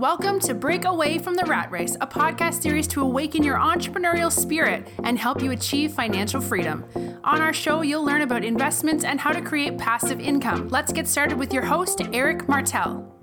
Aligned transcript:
Welcome 0.00 0.40
to 0.40 0.54
Break 0.54 0.86
Away 0.86 1.18
from 1.18 1.34
the 1.34 1.44
Rat 1.44 1.70
Race, 1.70 1.94
a 2.00 2.06
podcast 2.06 2.62
series 2.62 2.86
to 2.86 3.02
awaken 3.02 3.42
your 3.42 3.58
entrepreneurial 3.58 4.32
spirit 4.32 4.88
and 5.04 5.18
help 5.18 5.42
you 5.42 5.50
achieve 5.50 5.92
financial 5.92 6.40
freedom. 6.40 6.86
On 7.22 7.42
our 7.42 7.52
show, 7.52 7.82
you'll 7.82 8.02
learn 8.02 8.22
about 8.22 8.42
investments 8.42 9.04
and 9.04 9.20
how 9.20 9.30
to 9.30 9.42
create 9.42 9.76
passive 9.76 10.18
income. 10.18 10.68
Let's 10.68 10.90
get 10.90 11.06
started 11.06 11.36
with 11.36 11.52
your 11.52 11.64
host, 11.64 12.00
Eric 12.14 12.48
Martel. 12.48 13.14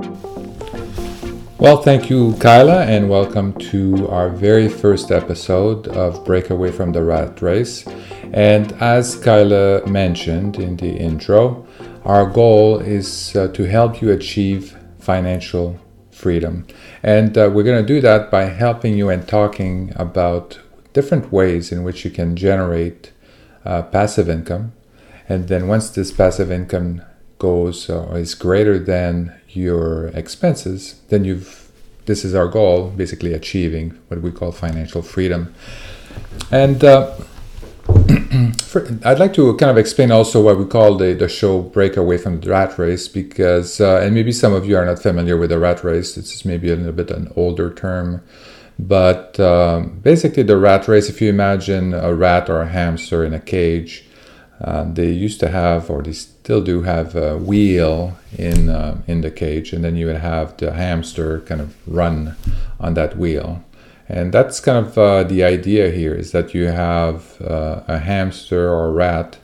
Well, 1.57 1.81
thank 1.81 2.11
you, 2.11 2.35
Kyla, 2.39 2.85
and 2.85 3.09
welcome 3.09 3.53
to 3.71 4.07
our 4.09 4.29
very 4.29 4.69
first 4.69 5.09
episode 5.09 5.87
of 5.87 6.23
Break 6.25 6.51
Away 6.51 6.71
from 6.71 6.91
the 6.91 7.03
Rat 7.03 7.41
Race. 7.41 7.87
And 8.33 8.71
as 8.73 9.15
Kyla 9.15 9.87
mentioned 9.87 10.57
in 10.57 10.77
the 10.77 10.95
intro, 10.95 11.65
our 12.05 12.27
goal 12.27 12.77
is 12.77 13.35
uh, 13.35 13.47
to 13.47 13.63
help 13.63 13.99
you 13.99 14.11
achieve 14.11 14.77
financial 14.99 15.79
freedom. 16.27 16.67
And 17.03 17.37
uh, 17.37 17.49
we're 17.53 17.63
going 17.63 17.81
to 17.81 17.93
do 17.95 18.01
that 18.01 18.29
by 18.29 18.43
helping 18.63 18.97
you 18.97 19.07
and 19.09 19.25
talking 19.25 19.93
about 19.95 20.59
different 20.91 21.31
ways 21.31 21.71
in 21.71 21.83
which 21.85 22.03
you 22.03 22.11
can 22.11 22.35
generate 22.35 23.13
uh, 23.63 23.83
passive 23.83 24.27
income. 24.29 24.73
And 25.29 25.47
then 25.47 25.69
once 25.69 25.89
this 25.89 26.11
passive 26.11 26.51
income 26.51 27.01
goes 27.39 27.89
or 27.89 28.17
is 28.17 28.35
greater 28.35 28.77
than 28.77 29.39
your 29.47 30.07
expenses, 30.07 30.99
then 31.07 31.23
you've 31.23 31.71
this 32.07 32.25
is 32.25 32.35
our 32.35 32.49
goal, 32.49 32.89
basically 32.89 33.33
achieving 33.33 33.91
what 34.09 34.21
we 34.21 34.31
call 34.31 34.51
financial 34.51 35.01
freedom. 35.01 35.55
And 36.51 36.83
uh, 36.83 37.15
I'd 39.05 39.19
like 39.19 39.33
to 39.35 39.55
kind 39.55 39.71
of 39.71 39.77
explain 39.77 40.11
also 40.11 40.41
what 40.41 40.57
we 40.57 40.65
call 40.65 40.97
the, 40.97 41.13
the 41.13 41.29
show 41.29 41.61
Break 41.61 41.95
Away 41.95 42.17
from 42.17 42.41
the 42.41 42.49
Rat 42.49 42.77
Race 42.77 43.07
because, 43.07 43.79
uh, 43.79 44.01
and 44.01 44.13
maybe 44.13 44.31
some 44.31 44.53
of 44.53 44.65
you 44.65 44.75
are 44.75 44.85
not 44.85 44.99
familiar 44.99 45.37
with 45.37 45.49
the 45.49 45.59
rat 45.59 45.83
race, 45.83 46.17
it's 46.17 46.43
maybe 46.43 46.69
a 46.69 46.75
little 46.75 46.91
bit 46.91 47.09
an 47.09 47.31
older 47.35 47.73
term. 47.73 48.21
But 48.79 49.39
um, 49.39 49.99
basically, 49.99 50.43
the 50.43 50.57
rat 50.57 50.87
race, 50.87 51.09
if 51.09 51.21
you 51.21 51.29
imagine 51.29 51.93
a 51.93 52.13
rat 52.13 52.49
or 52.49 52.61
a 52.61 52.67
hamster 52.67 53.23
in 53.23 53.33
a 53.33 53.39
cage, 53.39 54.03
uh, 54.59 54.91
they 54.91 55.11
used 55.11 55.39
to 55.39 55.49
have, 55.49 55.89
or 55.89 56.01
they 56.01 56.13
still 56.13 56.61
do 56.61 56.81
have, 56.81 57.15
a 57.15 57.37
wheel 57.37 58.17
in 58.37 58.69
uh, 58.69 59.01
in 59.07 59.21
the 59.21 59.31
cage, 59.31 59.71
and 59.71 59.83
then 59.83 59.95
you 59.95 60.07
would 60.07 60.17
have 60.17 60.57
the 60.57 60.73
hamster 60.73 61.41
kind 61.41 61.61
of 61.61 61.75
run 61.87 62.35
on 62.79 62.93
that 62.95 63.17
wheel. 63.17 63.63
And 64.09 64.31
that's 64.31 64.59
kind 64.59 64.85
of 64.85 64.97
uh, 64.97 65.23
the 65.23 65.43
idea 65.43 65.91
here 65.91 66.13
is 66.13 66.31
that 66.31 66.53
you 66.53 66.67
have 66.67 67.41
uh, 67.41 67.81
a 67.87 67.99
hamster 67.99 68.69
or 68.69 68.85
a 68.85 68.91
rat 68.91 69.37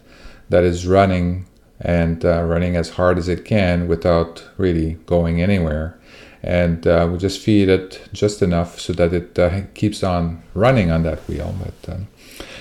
that 0.50 0.64
is 0.64 0.88
running 0.88 1.45
and 1.81 2.23
uh, 2.23 2.44
running 2.44 2.75
as 2.78 2.92
hard 2.92 3.17
as 3.17 3.28
it 3.28 3.44
can 3.44 3.88
without 3.88 4.47
really 4.58 4.94
going 5.05 5.42
anywhere. 5.42 6.00
And 6.42 6.86
uh, 6.88 7.09
we 7.11 7.17
just 7.17 7.42
feed 7.42 7.70
it 7.70 8.08
just 8.14 8.42
enough 8.42 8.80
so 8.80 8.94
that 8.94 9.14
it 9.14 9.73
keeps 9.75 10.03
on 10.03 10.44
running 10.53 10.92
on 10.92 11.03
that 11.03 11.20
wheel. 11.27 11.55
But 11.64 11.94
um, 11.94 12.08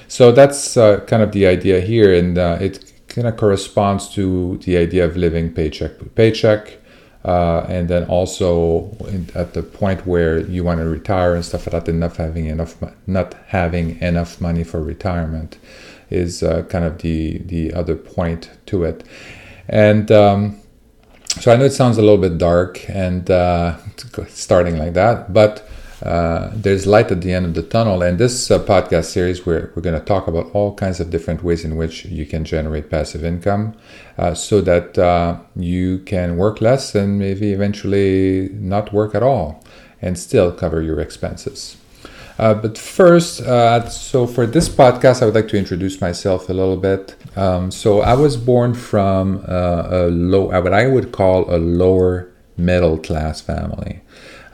so 0.09 0.31
that's 0.31 0.77
uh, 0.77 1.01
kind 1.07 1.23
of 1.23 1.33
the 1.33 1.47
idea 1.47 1.81
here, 1.81 2.15
and 2.15 2.37
uh, 2.37 2.59
it 2.61 2.93
kind 3.09 3.27
of 3.27 3.37
corresponds 3.37 4.09
to 4.11 4.59
the 4.59 4.77
idea 4.77 5.05
of 5.05 5.17
living 5.17 5.53
paycheck 5.53 5.99
to 5.99 6.05
paycheck. 6.05 6.79
Uh, 7.25 7.65
and 7.69 7.89
then 7.89 8.05
also 8.07 8.97
in, 9.09 9.29
at 9.35 9.55
the 9.55 9.63
point 9.63 10.05
where 10.07 10.39
you 10.39 10.65
want 10.65 10.81
to 10.81 10.89
retire 10.89 11.35
and 11.35 11.45
stuff 11.45 11.73
like 11.73 11.85
that, 11.85 11.93
not 11.93 12.17
having 12.17 12.47
enough, 12.47 12.77
not 13.07 13.35
having 13.47 14.01
enough 14.01 14.41
money 14.41 14.65
for 14.65 14.83
retirement, 14.83 15.57
is 16.11 16.43
uh, 16.43 16.63
kind 16.65 16.85
of 16.85 16.99
the 16.99 17.39
the 17.39 17.73
other 17.73 17.95
point 17.95 18.51
to 18.67 18.83
it. 18.83 19.05
And 19.69 20.11
um, 20.11 20.61
so 21.41 21.53
I 21.53 21.57
know 21.57 21.65
it 21.65 21.73
sounds 21.73 21.97
a 21.97 22.03
little 22.03 22.19
bit 22.19 22.39
dark 22.39 22.89
and 22.91 23.31
uh, 23.31 23.77
starting 24.29 24.79
like 24.79 24.95
that, 24.95 25.33
but 25.33 25.69
uh, 26.03 26.51
there's 26.55 26.87
light 26.87 27.11
at 27.13 27.21
the 27.21 27.33
end 27.33 27.47
of 27.47 27.55
the 27.55 27.63
tunnel. 27.63 28.03
And 28.03 28.19
this 28.19 28.51
uh, 28.51 28.59
podcast 28.59 29.07
series, 29.07 29.47
we're, 29.47 29.73
we're 29.75 29.83
going 29.83 29.99
to 29.99 30.05
talk 30.05 30.27
about 30.27 30.51
all 30.53 30.75
kinds 30.75 30.99
of 31.01 31.11
different 31.11 31.43
ways 31.45 31.65
in 31.65 31.77
which 31.77 32.05
you 32.07 32.27
can 32.27 32.45
generate 32.45 32.91
passive 32.91 33.25
income 33.25 33.75
uh, 34.19 34.35
so 34.35 34.61
that 34.63 34.99
uh, 34.99 35.39
you 35.55 36.01
can 36.01 36.37
work 36.37 36.61
less 36.61 36.95
and 36.95 37.19
maybe 37.19 37.53
eventually 37.53 38.49
not 38.53 38.93
work 38.93 39.15
at 39.15 39.23
all 39.23 39.63
and 40.01 40.19
still 40.19 40.51
cover 40.51 40.83
your 40.83 40.99
expenses. 41.01 41.77
Uh, 42.39 42.55
but 42.55 42.77
first, 42.77 43.37
so 43.37 44.27
for 44.27 44.47
this 44.47 44.69
podcast, 44.69 45.23
I 45.23 45.27
would 45.27 45.35
like 45.35 45.49
to 45.49 45.59
introduce 45.59 46.01
myself 46.01 46.49
a 46.49 46.53
little 46.53 46.79
bit. 46.79 47.15
Um, 47.37 47.71
so 47.71 48.01
I 48.01 48.15
was 48.15 48.37
born 48.37 48.75
from 48.75 49.45
a 49.47 50.09
low, 50.11 50.47
what 50.47 50.73
I 50.73 50.89
would 50.89 51.13
call 51.13 51.55
a 51.55 51.59
lower 51.59 52.33
middle 52.57 52.99
class 52.99 53.41
family. 53.41 54.01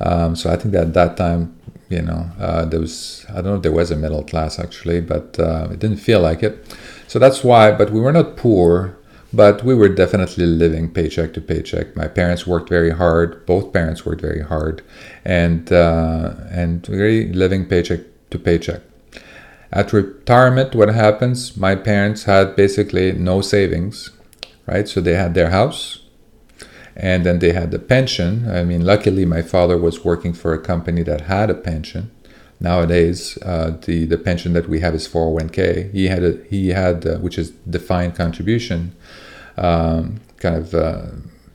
Um, 0.00 0.36
so 0.36 0.50
I 0.50 0.56
think 0.56 0.72
that 0.72 0.88
at 0.88 0.94
that 0.94 1.16
time, 1.16 1.54
you 1.88 2.02
know, 2.02 2.30
uh, 2.38 2.64
there 2.66 2.80
was, 2.80 3.24
I 3.30 3.36
don't 3.36 3.44
know 3.44 3.54
if 3.56 3.62
there 3.62 3.72
was 3.72 3.90
a 3.90 3.96
middle 3.96 4.22
class 4.22 4.58
actually, 4.58 5.00
but 5.00 5.38
uh, 5.38 5.68
it 5.72 5.78
didn't 5.78 5.96
feel 5.98 6.20
like 6.20 6.42
it. 6.42 6.76
So 7.06 7.18
that's 7.18 7.42
why, 7.42 7.72
but 7.72 7.90
we 7.90 8.00
were 8.00 8.12
not 8.12 8.36
poor, 8.36 8.98
but 9.32 9.64
we 9.64 9.74
were 9.74 9.88
definitely 9.88 10.46
living 10.46 10.90
paycheck 10.90 11.32
to 11.34 11.40
paycheck. 11.40 11.96
My 11.96 12.08
parents 12.08 12.46
worked 12.46 12.68
very 12.68 12.90
hard. 12.90 13.44
Both 13.46 13.72
parents 13.72 14.04
worked 14.06 14.20
very 14.20 14.42
hard, 14.42 14.82
and 15.24 15.70
uh, 15.70 16.34
and 16.50 16.86
really 16.88 17.32
living 17.32 17.66
paycheck 17.66 18.00
to 18.30 18.38
paycheck. 18.38 18.82
At 19.70 19.92
retirement, 19.92 20.74
what 20.74 20.88
happens? 20.88 21.56
My 21.56 21.74
parents 21.74 22.24
had 22.24 22.56
basically 22.56 23.12
no 23.12 23.42
savings, 23.42 24.10
right? 24.66 24.88
So 24.88 25.00
they 25.00 25.14
had 25.14 25.34
their 25.34 25.50
house, 25.50 26.00
and 26.98 27.24
then 27.24 27.38
they 27.38 27.52
had 27.52 27.70
the 27.70 27.78
pension. 27.78 28.50
I 28.50 28.64
mean, 28.64 28.84
luckily, 28.84 29.24
my 29.24 29.40
father 29.40 29.78
was 29.78 30.04
working 30.04 30.32
for 30.32 30.52
a 30.52 30.58
company 30.58 31.02
that 31.04 31.22
had 31.22 31.48
a 31.48 31.54
pension. 31.54 32.10
Nowadays, 32.60 33.38
uh, 33.42 33.76
the 33.86 34.04
the 34.04 34.18
pension 34.18 34.52
that 34.54 34.68
we 34.68 34.80
have 34.80 34.94
is 34.94 35.06
401k. 35.06 35.92
He 35.92 36.08
had 36.08 36.24
a 36.24 36.42
he 36.50 36.70
had 36.70 37.06
uh, 37.06 37.18
which 37.18 37.38
is 37.38 37.50
defined 37.50 38.16
contribution 38.16 38.92
um, 39.56 40.20
kind 40.38 40.56
of 40.56 40.74
uh, 40.74 41.02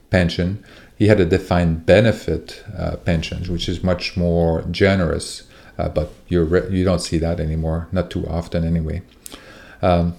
pension. 0.08 0.64
He 0.96 1.08
had 1.08 1.20
a 1.20 1.26
defined 1.26 1.84
benefit 1.84 2.64
uh, 2.78 2.96
pension, 2.96 3.42
which 3.52 3.68
is 3.68 3.82
much 3.82 4.16
more 4.16 4.62
generous. 4.70 5.42
Uh, 5.76 5.88
but 5.90 6.12
you 6.28 6.40
you 6.70 6.84
don't 6.84 7.00
see 7.00 7.18
that 7.18 7.38
anymore, 7.38 7.88
not 7.92 8.10
too 8.10 8.26
often 8.26 8.64
anyway. 8.64 9.02
Um, 9.82 10.14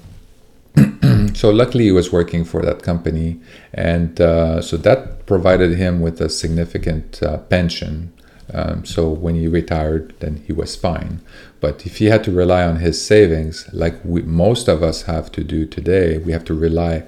so 1.33 1.49
luckily 1.49 1.85
he 1.85 1.91
was 1.91 2.11
working 2.11 2.43
for 2.43 2.61
that 2.61 2.83
company 2.83 3.39
and 3.73 4.19
uh, 4.19 4.61
so 4.61 4.77
that 4.77 5.14
provided 5.25 5.77
him 5.77 6.01
with 6.01 6.21
a 6.21 6.29
significant 6.29 7.21
uh, 7.23 7.37
pension. 7.37 8.13
Um, 8.53 8.85
so 8.85 9.09
when 9.09 9.35
he 9.35 9.47
retired 9.47 10.13
then 10.19 10.43
he 10.45 10.53
was 10.53 10.75
fine. 10.75 11.21
But 11.59 11.85
if 11.85 11.97
he 11.97 12.05
had 12.05 12.23
to 12.25 12.31
rely 12.31 12.63
on 12.63 12.77
his 12.77 13.03
savings 13.03 13.67
like 13.73 13.95
we, 14.03 14.21
most 14.21 14.67
of 14.67 14.83
us 14.83 15.03
have 15.03 15.31
to 15.31 15.43
do 15.43 15.65
today 15.65 16.19
we 16.19 16.31
have 16.31 16.45
to 16.45 16.53
rely 16.53 17.03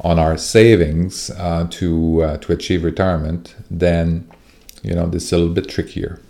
on 0.00 0.18
our 0.20 0.36
savings 0.36 1.30
uh, 1.30 1.66
to 1.70 2.22
uh, 2.22 2.36
to 2.38 2.52
achieve 2.52 2.84
retirement 2.84 3.56
then 3.68 4.28
you 4.82 4.94
know 4.94 5.06
this 5.08 5.24
is 5.24 5.32
a 5.32 5.38
little 5.38 5.54
bit 5.54 5.68
trickier. 5.68 6.20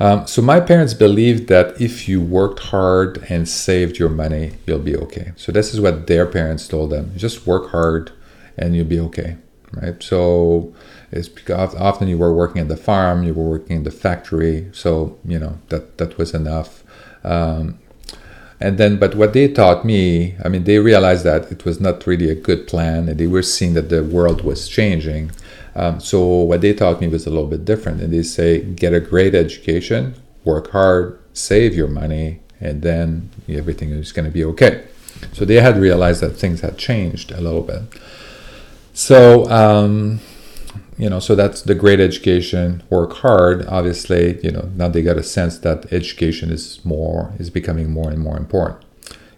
Um, 0.00 0.26
so 0.26 0.42
my 0.42 0.60
parents 0.60 0.94
believed 0.94 1.48
that 1.48 1.80
if 1.80 2.08
you 2.08 2.20
worked 2.20 2.60
hard 2.60 3.24
and 3.28 3.48
saved 3.48 3.98
your 3.98 4.08
money, 4.08 4.52
you'll 4.66 4.78
be 4.78 4.96
okay. 4.96 5.32
So 5.36 5.50
this 5.50 5.74
is 5.74 5.80
what 5.80 6.06
their 6.06 6.26
parents 6.26 6.68
told 6.68 6.90
them: 6.90 7.12
just 7.16 7.46
work 7.46 7.70
hard, 7.70 8.12
and 8.56 8.76
you'll 8.76 8.86
be 8.86 9.00
okay, 9.00 9.36
right? 9.72 10.02
So 10.02 10.74
it's 11.10 11.28
because 11.28 11.74
often 11.74 12.08
you 12.08 12.18
were 12.18 12.34
working 12.34 12.60
at 12.60 12.68
the 12.68 12.76
farm, 12.76 13.22
you 13.22 13.34
were 13.34 13.48
working 13.48 13.76
in 13.76 13.82
the 13.84 13.90
factory, 13.90 14.68
so 14.72 15.18
you 15.24 15.38
know 15.38 15.58
that 15.68 15.98
that 15.98 16.18
was 16.18 16.34
enough. 16.34 16.84
Um, 17.24 17.78
and 18.60 18.76
then, 18.76 18.98
but 18.98 19.14
what 19.14 19.34
they 19.34 19.46
taught 19.46 19.84
me, 19.84 20.34
I 20.44 20.48
mean, 20.48 20.64
they 20.64 20.78
realized 20.80 21.24
that 21.24 21.52
it 21.52 21.64
was 21.64 21.80
not 21.80 22.06
really 22.06 22.28
a 22.28 22.34
good 22.34 22.66
plan, 22.66 23.08
and 23.08 23.18
they 23.18 23.28
were 23.28 23.42
seeing 23.42 23.74
that 23.74 23.88
the 23.88 24.02
world 24.02 24.42
was 24.42 24.68
changing. 24.68 25.30
Um, 25.76 26.00
so 26.00 26.26
what 26.26 26.60
they 26.60 26.74
taught 26.74 27.00
me 27.00 27.06
was 27.06 27.24
a 27.26 27.30
little 27.30 27.46
bit 27.46 27.64
different, 27.64 28.00
and 28.00 28.12
they 28.12 28.24
say 28.24 28.62
get 28.62 28.92
a 28.92 29.00
great 29.00 29.34
education, 29.34 30.16
work 30.44 30.72
hard, 30.72 31.20
save 31.34 31.74
your 31.74 31.86
money, 31.86 32.40
and 32.60 32.82
then 32.82 33.30
everything 33.48 33.90
is 33.90 34.10
going 34.10 34.24
to 34.24 34.32
be 34.32 34.44
okay. 34.44 34.84
So 35.32 35.44
they 35.44 35.56
had 35.56 35.78
realized 35.78 36.20
that 36.22 36.30
things 36.30 36.60
had 36.60 36.78
changed 36.78 37.30
a 37.30 37.40
little 37.40 37.62
bit. 37.62 37.82
So 38.98 39.48
um, 39.48 40.18
you 40.98 41.08
know, 41.08 41.20
so 41.20 41.36
that's 41.36 41.62
the 41.62 41.76
great 41.76 42.00
education. 42.00 42.82
Work 42.90 43.12
hard. 43.18 43.64
Obviously, 43.66 44.40
you 44.42 44.50
know, 44.50 44.72
now 44.74 44.88
they 44.88 45.02
got 45.02 45.16
a 45.16 45.22
sense 45.22 45.56
that 45.58 45.92
education 45.92 46.50
is 46.50 46.84
more 46.84 47.32
is 47.38 47.48
becoming 47.48 47.92
more 47.92 48.10
and 48.10 48.18
more 48.18 48.36
important. 48.36 48.84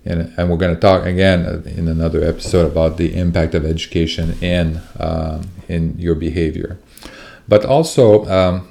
And, 0.07 0.33
and 0.39 0.49
we're 0.49 0.57
going 0.57 0.75
to 0.75 0.81
talk 0.81 1.05
again 1.05 1.63
in 1.77 1.89
another 1.89 2.25
episode 2.25 2.73
about 2.73 2.97
the 2.97 3.15
impact 3.15 3.55
of 3.55 3.67
education 3.67 4.35
in 4.41 4.81
um, 4.99 5.51
in 5.69 5.99
your 5.99 6.15
behavior. 6.15 6.79
But 7.47 7.67
also, 7.67 8.25
um, 8.31 8.71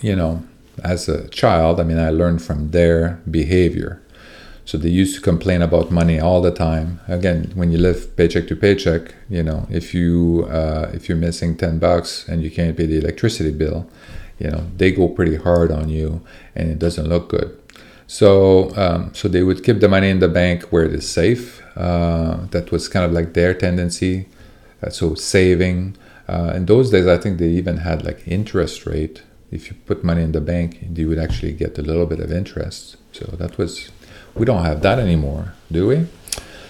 you 0.00 0.14
know, 0.14 0.44
as 0.84 1.08
a 1.08 1.26
child, 1.30 1.80
I 1.80 1.82
mean, 1.82 1.98
I 1.98 2.10
learned 2.10 2.40
from 2.40 2.70
their 2.70 3.20
behavior. 3.28 4.00
So 4.68 4.76
they 4.76 4.90
used 4.90 5.14
to 5.14 5.22
complain 5.22 5.62
about 5.62 5.90
money 5.90 6.20
all 6.20 6.42
the 6.42 6.50
time. 6.50 7.00
Again, 7.08 7.52
when 7.54 7.72
you 7.72 7.78
live 7.78 8.14
paycheck 8.18 8.46
to 8.48 8.54
paycheck, 8.54 9.14
you 9.30 9.42
know, 9.42 9.66
if 9.70 9.94
you 9.94 10.46
uh, 10.50 10.90
if 10.92 11.08
you're 11.08 11.16
missing 11.16 11.56
ten 11.56 11.78
bucks 11.78 12.28
and 12.28 12.42
you 12.42 12.50
can't 12.50 12.76
pay 12.76 12.84
the 12.84 12.98
electricity 12.98 13.50
bill, 13.50 13.88
you 14.38 14.50
know, 14.50 14.62
they 14.76 14.90
go 14.92 15.08
pretty 15.08 15.36
hard 15.36 15.70
on 15.72 15.88
you, 15.88 16.20
and 16.54 16.70
it 16.70 16.78
doesn't 16.78 17.08
look 17.08 17.30
good. 17.30 17.48
So 18.06 18.30
um, 18.76 19.00
so 19.14 19.26
they 19.26 19.42
would 19.42 19.64
keep 19.64 19.80
the 19.80 19.88
money 19.88 20.10
in 20.10 20.18
the 20.18 20.28
bank 20.28 20.64
where 20.64 20.84
it 20.84 20.92
is 20.92 21.08
safe. 21.08 21.62
Uh, 21.74 22.36
that 22.50 22.70
was 22.70 22.88
kind 22.88 23.06
of 23.06 23.12
like 23.12 23.32
their 23.32 23.54
tendency. 23.54 24.26
Uh, 24.82 24.90
so 24.90 25.14
saving. 25.14 25.96
Uh, 26.28 26.52
in 26.54 26.66
those 26.66 26.90
days, 26.90 27.06
I 27.06 27.16
think 27.16 27.38
they 27.38 27.52
even 27.62 27.78
had 27.78 28.04
like 28.04 28.20
interest 28.28 28.84
rate. 28.84 29.22
If 29.50 29.70
you 29.70 29.76
put 29.86 30.04
money 30.04 30.22
in 30.22 30.32
the 30.32 30.42
bank, 30.42 30.68
you 30.94 31.08
would 31.08 31.18
actually 31.18 31.54
get 31.54 31.78
a 31.78 31.82
little 31.90 32.04
bit 32.04 32.20
of 32.20 32.30
interest. 32.30 32.98
So 33.12 33.24
that 33.38 33.56
was 33.56 33.90
we 34.38 34.44
don't 34.44 34.64
have 34.64 34.82
that 34.82 34.98
anymore, 34.98 35.54
do 35.70 35.86
we? 35.86 36.06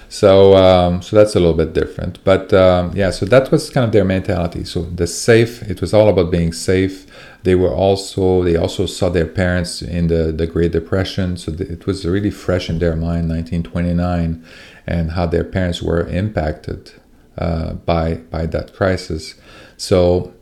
So 0.08 0.56
um, 0.56 1.02
so 1.02 1.16
that's 1.16 1.34
a 1.34 1.40
little 1.40 1.54
bit 1.54 1.74
different. 1.74 2.22
But 2.24 2.52
um, 2.54 2.92
yeah, 2.94 3.10
so 3.10 3.26
that 3.26 3.50
was 3.50 3.68
kind 3.68 3.84
of 3.84 3.92
their 3.92 4.04
mentality. 4.04 4.64
So 4.64 4.82
the 4.82 5.06
safe, 5.06 5.62
it 5.62 5.80
was 5.80 5.92
all 5.92 6.08
about 6.08 6.30
being 6.30 6.52
safe. 6.52 7.06
They 7.42 7.54
were 7.54 7.72
also 7.72 8.42
they 8.42 8.56
also 8.56 8.86
saw 8.86 9.10
their 9.10 9.26
parents 9.26 9.82
in 9.82 10.06
the 10.08 10.32
the 10.32 10.46
Great 10.46 10.72
Depression, 10.72 11.36
so 11.36 11.52
it 11.52 11.86
was 11.86 12.06
really 12.06 12.30
fresh 12.30 12.70
in 12.70 12.78
their 12.78 12.96
mind, 12.96 13.28
1929, 13.28 14.44
and 14.86 15.10
how 15.12 15.26
their 15.26 15.44
parents 15.44 15.82
were 15.82 16.06
impacted 16.06 16.92
uh, 17.36 17.74
by 17.74 18.14
by 18.14 18.46
that 18.46 18.74
crisis. 18.74 19.34
So 19.76 20.32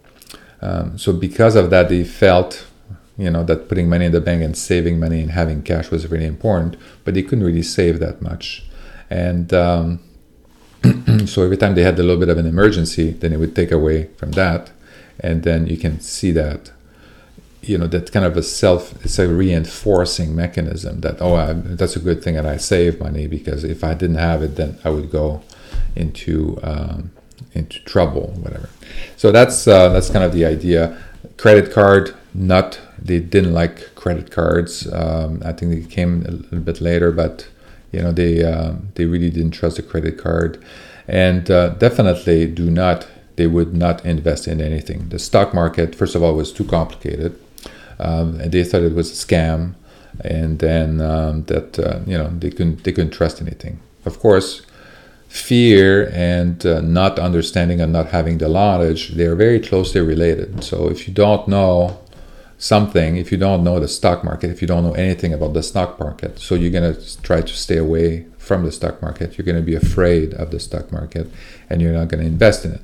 um, 0.63 0.97
so 0.97 1.13
because 1.13 1.57
of 1.57 1.71
that, 1.71 1.89
they 1.89 2.05
felt 2.05 2.66
you 3.17 3.31
know 3.31 3.43
that 3.45 3.69
putting 3.69 3.89
money 3.89 4.07
in 4.07 4.13
the 4.13 4.21
bank 4.21 4.43
and 4.43 4.57
saving 4.57 4.99
money 5.01 5.21
and 5.21 5.31
having 5.31 5.63
cash 5.63 5.91
was 5.91 6.11
really 6.11 6.27
important 6.27 6.77
but 7.05 7.15
they 7.15 7.23
couldn't 7.23 7.45
really 7.45 7.63
save 7.63 7.99
that 8.01 8.21
much. 8.21 8.65
And 9.09 9.53
um, 9.55 10.01
so 11.27 11.43
every 11.43 11.57
time 11.57 11.75
they 11.75 11.83
had 11.83 11.99
a 11.99 12.03
little 12.03 12.19
bit 12.19 12.29
of 12.29 12.39
an 12.39 12.47
emergency 12.47 13.11
then 13.11 13.33
it 13.33 13.39
would 13.39 13.55
take 13.55 13.71
away 13.71 14.09
from 14.17 14.33
that 14.33 14.71
and 15.21 15.43
then 15.43 15.67
you 15.67 15.77
can 15.77 16.01
see 16.01 16.31
that 16.33 16.73
you 17.63 17.79
know 17.79 17.87
that 17.87 18.13
kind 18.13 18.25
of 18.25 18.37
a 18.37 18.43
self 18.43 18.93
it's 19.05 19.19
a 19.19 19.27
reinforcing 19.27 20.37
mechanism 20.37 21.01
that 21.01 21.21
oh 21.21 21.35
I, 21.35 21.53
that's 21.53 21.97
a 21.97 22.01
good 22.01 22.23
thing 22.23 22.35
that 22.35 22.47
i 22.47 22.59
save 22.59 23.01
money 23.01 23.27
because 23.27 23.65
if 23.65 23.83
i 23.83 23.95
didn't 23.95 24.17
have 24.17 24.43
it 24.43 24.55
then 24.57 24.79
i 24.85 24.91
would 24.91 25.11
go 25.11 25.43
into 25.97 26.61
um, 26.63 27.11
into 27.55 27.81
trouble 27.81 28.29
whatever. 28.43 28.69
So 29.17 29.33
that's 29.33 29.67
uh, 29.67 29.89
that's 29.89 30.11
kind 30.11 30.25
of 30.25 30.33
the 30.33 30.45
idea. 30.45 31.03
Credit 31.37 31.73
card 31.73 32.15
not 32.37 32.79
they 32.99 33.21
didn't 33.21 33.55
like 33.55 33.95
credit 33.95 34.31
cards. 34.31 34.91
Um, 34.93 35.43
I 35.45 35.53
think 35.53 35.73
they 35.73 35.89
came 35.89 36.25
a 36.27 36.31
little 36.31 36.61
bit 36.61 36.81
later, 36.81 37.11
but 37.11 37.49
you 37.93 38.03
know 38.03 38.13
they 38.13 38.45
uh, 38.45 38.75
they 38.95 39.07
really 39.07 39.31
didn't 39.31 39.53
trust 39.53 39.77
the 39.77 39.83
credit 39.83 40.19
card, 40.19 40.63
and 41.09 41.51
uh, 41.51 41.71
definitely 41.71 42.47
do 42.47 42.71
not. 42.71 43.07
They 43.37 43.47
would 43.47 43.75
not 43.75 44.05
invest 44.05 44.49
in 44.49 44.61
anything. 44.61 45.11
The 45.11 45.19
stock 45.19 45.53
market, 45.53 45.95
first 45.95 46.15
of 46.15 46.23
all, 46.23 46.35
was 46.35 46.53
too 46.53 46.65
complicated, 46.65 47.39
um, 47.99 48.41
and 48.41 48.51
they 48.53 48.65
thought 48.65 48.83
it 48.83 48.95
was 48.95 49.11
a 49.11 49.27
scam, 49.27 49.75
and 50.21 50.59
then 50.59 51.01
um, 51.01 51.45
that 51.45 51.79
uh, 51.79 52.01
you 52.07 52.17
know 52.17 52.29
they 52.29 52.51
couldn't 52.51 52.85
they 52.85 52.93
couldn't 52.93 53.13
trust 53.13 53.41
anything. 53.41 53.81
Of 54.05 54.21
course, 54.21 54.63
fear 55.29 56.09
and 56.13 56.65
uh, 56.65 56.81
not 56.81 57.19
understanding 57.19 57.81
and 57.81 57.93
not 57.93 58.07
having 58.09 58.39
the 58.39 58.49
knowledge 58.49 59.11
they 59.11 59.27
are 59.27 59.35
very 59.35 59.61
closely 59.61 60.01
related 60.01 60.63
so 60.63 60.89
if 60.89 61.07
you 61.07 61.13
don't 61.13 61.47
know 61.49 61.99
something 62.59 63.17
if 63.17 63.31
you 63.31 63.39
don't 63.39 63.63
know 63.63 63.79
the 63.79 63.89
stock 63.89 64.25
market 64.25 64.51
if 64.51 64.63
you 64.63 64.69
don't 64.69 64.83
know 64.83 64.95
anything 64.95 65.33
about 65.33 65.53
the 65.53 65.63
stock 65.63 65.99
market. 66.01 66.39
So 66.39 66.55
you're 66.55 66.71
going 66.71 66.95
to 66.95 67.23
try 67.23 67.41
to 67.43 67.55
stay 67.55 67.77
away 67.77 68.27
from 68.39 68.65
the 68.65 68.73
stock 68.73 69.03
market. 69.03 69.37
You're 69.37 69.45
going 69.45 69.57
to 69.57 69.63
be 69.63 69.75
afraid 69.75 70.33
of 70.35 70.51
the 70.51 70.61
stock 70.61 70.91
market 70.93 71.31
and 71.69 71.83
you're 71.83 71.93
not 71.93 72.09
going 72.09 72.23
to 72.23 72.27
invest 72.27 72.65
in 72.65 72.73
it. 72.73 72.81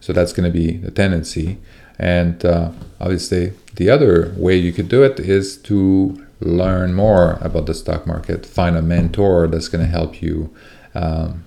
So 0.00 0.12
that's 0.12 0.32
going 0.32 0.50
to 0.50 0.58
be 0.58 0.78
the 0.78 0.90
tendency. 0.90 1.58
And 1.98 2.44
uh, 2.44 2.72
obviously 3.00 3.52
the 3.76 3.90
other 3.90 4.34
way 4.36 4.56
you 4.56 4.72
could 4.72 4.88
do 4.88 5.02
it 5.02 5.20
is 5.20 5.56
to 5.58 6.24
learn 6.40 6.94
more 6.94 7.38
about 7.40 7.66
the 7.66 7.74
stock 7.74 8.06
market 8.06 8.44
find 8.44 8.76
a 8.76 8.82
mentor 8.82 9.46
that's 9.46 9.68
going 9.68 9.84
to 9.84 9.90
help 9.90 10.20
you 10.20 10.54
um, 10.94 11.44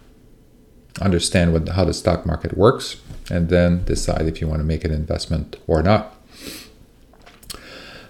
understand 1.02 1.54
what 1.54 1.68
how 1.70 1.86
the 1.86 1.94
stock 1.94 2.26
market 2.26 2.58
works 2.58 2.98
and 3.30 3.50
then 3.50 3.84
decide 3.84 4.26
if 4.26 4.42
you 4.42 4.48
want 4.48 4.60
to 4.60 4.64
make 4.64 4.84
an 4.84 4.92
investment 4.92 5.58
or 5.68 5.84
not 5.84 6.17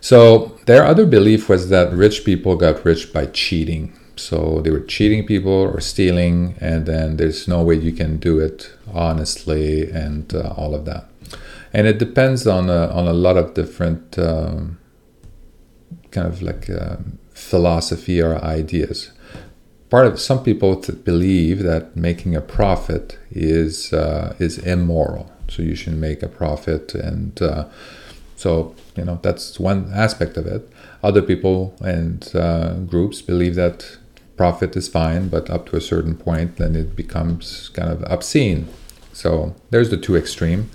so 0.02 0.58
their 0.66 0.86
other 0.86 1.06
belief 1.06 1.50
was 1.50 1.70
that 1.70 1.94
rich 1.94 2.24
people 2.26 2.56
got 2.56 2.86
rich 2.86 3.14
by 3.14 3.26
cheating. 3.28 3.94
So 4.16 4.62
they 4.64 4.72
were 4.72 4.80
cheating 4.80 5.26
people 5.26 5.52
or 5.52 5.80
stealing, 5.80 6.56
and 6.60 6.86
then 6.86 7.18
there's 7.18 7.48
no 7.48 7.62
way 7.64 7.76
you 7.76 7.92
can 7.92 8.18
do 8.18 8.40
it 8.40 8.72
honestly 8.92 9.90
and 9.92 10.34
uh, 10.34 10.54
all 10.58 10.74
of 10.74 10.86
that. 10.86 11.06
And 11.74 11.86
it 11.86 12.00
depends 12.00 12.48
on 12.48 12.70
a, 12.70 12.88
on 12.88 13.08
a 13.08 13.14
lot 13.14 13.38
of 13.38 13.54
different 13.54 14.18
um, 14.18 14.80
kind 16.12 16.28
of 16.28 16.42
like 16.42 16.70
uh, 16.70 16.98
philosophy 17.34 18.22
or 18.22 18.44
ideas. 18.44 19.12
Part 19.90 20.08
of 20.08 20.20
some 20.20 20.44
people 20.44 20.76
believe 21.04 21.64
that 21.64 21.96
making 21.96 22.36
a 22.36 22.42
profit 22.42 23.18
is 23.32 23.94
uh, 23.94 24.36
is 24.38 24.58
immoral, 24.58 25.32
so 25.48 25.62
you 25.62 25.76
should 25.76 25.98
make 25.98 26.22
a 26.22 26.28
profit 26.28 26.94
and 26.94 27.42
uh, 27.42 27.66
so 28.38 28.76
you 28.96 29.04
know 29.04 29.20
that's 29.24 29.60
one 29.60 29.92
aspect 29.94 30.38
of 30.38 30.46
it. 30.46 30.72
Other 31.04 31.22
people 31.22 31.76
and 31.82 32.34
uh, 32.34 32.76
groups 32.76 33.22
believe 33.22 33.56
that 33.56 33.98
profit 34.38 34.78
is 34.78 34.88
fine, 34.88 35.28
but 35.28 35.50
up 35.50 35.66
to 35.70 35.76
a 35.76 35.82
certain 35.82 36.16
point, 36.16 36.58
then 36.58 36.76
it 36.76 36.96
becomes 36.96 37.70
kind 37.70 37.90
of 37.92 38.04
obscene. 38.04 38.68
So 39.12 39.56
there's 39.72 39.90
the 39.90 39.98
two 39.98 40.16
extreme. 40.16 40.70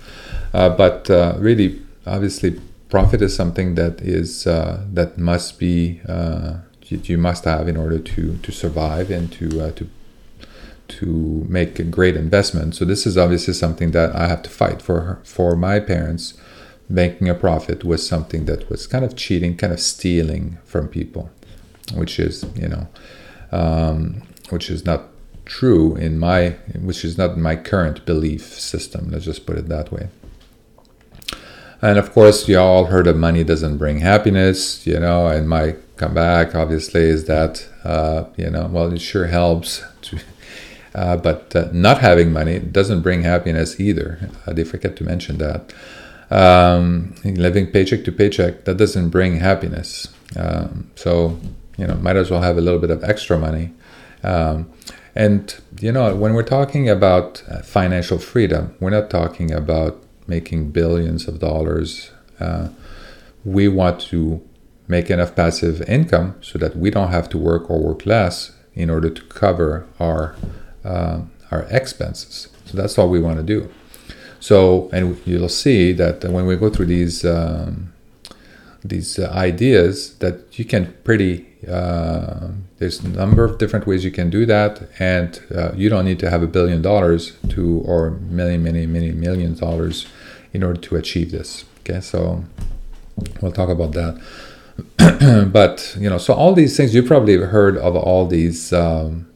Uh, 0.53 0.69
but 0.69 1.09
uh, 1.09 1.35
really, 1.39 1.81
obviously, 2.05 2.59
profit 2.89 3.21
is 3.21 3.33
something 3.33 3.75
that 3.75 4.01
is 4.01 4.45
uh, 4.45 4.85
that 4.91 5.17
must 5.17 5.57
be 5.57 6.01
uh, 6.07 6.57
you, 6.87 7.01
you, 7.05 7.17
must 7.17 7.45
have 7.45 7.69
in 7.69 7.77
order 7.77 7.97
to 7.97 8.37
to 8.37 8.51
survive 8.51 9.09
and 9.09 9.31
to 9.31 9.61
uh, 9.61 9.71
to 9.71 9.87
to 10.89 11.45
make 11.47 11.79
a 11.79 11.83
great 11.83 12.17
investment. 12.17 12.75
So 12.75 12.83
this 12.83 13.07
is 13.07 13.17
obviously 13.17 13.53
something 13.53 13.91
that 13.91 14.13
I 14.13 14.27
have 14.27 14.43
to 14.43 14.49
fight 14.49 14.81
for 14.81 15.21
for 15.23 15.55
my 15.55 15.79
parents 15.79 16.33
making 16.89 17.29
a 17.29 17.35
profit 17.35 17.83
was 17.83 18.07
something 18.07 18.45
that 18.45 18.69
was 18.69 18.87
kind 18.87 19.05
of 19.05 19.15
cheating, 19.15 19.55
kind 19.57 19.73
of 19.73 19.79
stealing 19.79 20.57
from 20.65 20.87
people, 20.87 21.29
which 21.93 22.19
is, 22.19 22.45
you 22.55 22.67
know, 22.67 22.87
um, 23.51 24.23
which 24.49 24.69
is 24.69 24.85
not 24.85 25.03
true 25.45 25.95
in 25.95 26.19
my, 26.19 26.49
which 26.79 27.03
is 27.03 27.17
not 27.17 27.37
my 27.37 27.55
current 27.55 28.05
belief 28.05 28.59
system. 28.59 29.09
Let's 29.11 29.25
just 29.25 29.45
put 29.45 29.57
it 29.57 29.69
that 29.69 29.91
way. 29.91 30.09
And 31.81 31.97
of 31.97 32.13
course, 32.13 32.47
you 32.47 32.57
all 32.57 32.85
heard 32.85 33.07
of 33.07 33.17
money 33.17 33.43
doesn't 33.43 33.77
bring 33.77 33.99
happiness, 33.99 34.87
you 34.87 34.99
know, 34.99 35.27
and 35.27 35.49
my 35.49 35.75
comeback 35.97 36.55
obviously 36.55 37.01
is 37.01 37.25
that, 37.25 37.67
uh, 37.83 38.25
you 38.37 38.49
know, 38.49 38.67
well, 38.67 38.91
it 38.93 38.99
sure 38.99 39.27
helps 39.27 39.83
to, 40.03 40.19
uh, 40.95 41.17
but 41.17 41.53
uh, 41.55 41.67
not 41.73 41.99
having 41.99 42.31
money 42.31 42.59
doesn't 42.59 43.01
bring 43.01 43.23
happiness 43.23 43.79
either. 43.79 44.29
Uh, 44.47 44.53
they 44.53 44.63
forget 44.63 44.95
to 44.95 45.03
mention 45.03 45.39
that 45.39 45.73
um, 46.33 47.13
living 47.23 47.67
paycheck 47.67 48.03
to 48.05 48.11
paycheck 48.11 48.65
that 48.65 48.77
doesn't 48.77 49.09
bring 49.09 49.37
happiness. 49.37 50.07
Um, 50.35 50.89
so 50.95 51.39
you 51.77 51.85
know 51.85 51.95
might 51.95 52.15
as 52.15 52.31
well 52.31 52.41
have 52.41 52.57
a 52.57 52.61
little 52.61 52.79
bit 52.79 52.89
of 52.89 53.03
extra 53.03 53.37
money. 53.37 53.71
Um, 54.23 54.71
and 55.15 55.55
you 55.79 55.91
know 55.91 56.15
when 56.15 56.33
we're 56.33 56.41
talking 56.43 56.89
about 56.89 57.43
uh, 57.49 57.61
financial 57.61 58.17
freedom 58.17 58.75
we're 58.79 58.89
not 58.89 59.11
talking 59.11 59.51
about 59.51 60.01
making 60.27 60.71
billions 60.71 61.27
of 61.27 61.39
dollars. 61.39 62.11
Uh, 62.39 62.69
we 63.45 63.67
want 63.67 63.99
to 63.99 64.41
make 64.87 65.09
enough 65.09 65.35
passive 65.35 65.81
income 65.83 66.35
so 66.41 66.57
that 66.57 66.75
we 66.75 66.89
don't 66.89 67.11
have 67.11 67.29
to 67.29 67.37
work 67.37 67.69
or 67.69 67.79
work 67.79 68.05
less 68.05 68.53
in 68.73 68.89
order 68.89 69.09
to 69.09 69.21
cover 69.25 69.85
our 69.99 70.35
uh, 70.83 71.21
our 71.51 71.67
expenses. 71.69 72.47
So 72.65 72.75
that's 72.77 72.97
all 72.97 73.09
we 73.09 73.19
want 73.19 73.37
to 73.37 73.43
do 73.43 73.69
so, 74.43 74.89
and 74.91 75.17
you'll 75.25 75.47
see 75.47 75.93
that 75.93 76.25
when 76.25 76.45
we 76.45 76.57
go 76.57 76.69
through 76.69 76.87
these 76.87 77.23
um, 77.23 77.93
these 78.83 79.17
uh, 79.17 79.31
ideas, 79.31 80.15
that 80.15 80.59
you 80.59 80.65
can 80.65 80.93
pretty 81.05 81.47
uh, 81.65 82.49
there's 82.77 82.99
a 82.99 83.07
number 83.07 83.45
of 83.45 83.57
different 83.57 83.87
ways 83.87 84.03
you 84.03 84.11
can 84.11 84.29
do 84.29 84.45
that, 84.45 84.89
and 84.99 85.41
uh, 85.55 85.71
you 85.75 85.87
don't 85.87 86.03
need 86.03 86.19
to 86.19 86.29
have 86.29 86.43
a 86.43 86.47
billion 86.47 86.81
dollars 86.81 87.37
to 87.51 87.83
or 87.85 88.19
many, 88.41 88.57
many, 88.57 88.85
many 88.85 89.13
million 89.13 89.55
dollars 89.55 90.07
in 90.51 90.61
order 90.61 90.81
to 90.81 90.97
achieve 90.97 91.31
this. 91.31 91.63
Okay, 91.79 92.01
so 92.01 92.43
we'll 93.41 93.53
talk 93.53 93.69
about 93.69 93.93
that. 93.93 94.21
but 95.53 95.95
you 95.97 96.09
know, 96.09 96.17
so 96.17 96.33
all 96.33 96.53
these 96.53 96.75
things 96.75 96.93
you 96.93 97.01
probably 97.01 97.39
have 97.39 97.49
heard 97.51 97.77
of 97.77 97.95
all 97.95 98.27
these. 98.27 98.73
Um, 98.73 99.32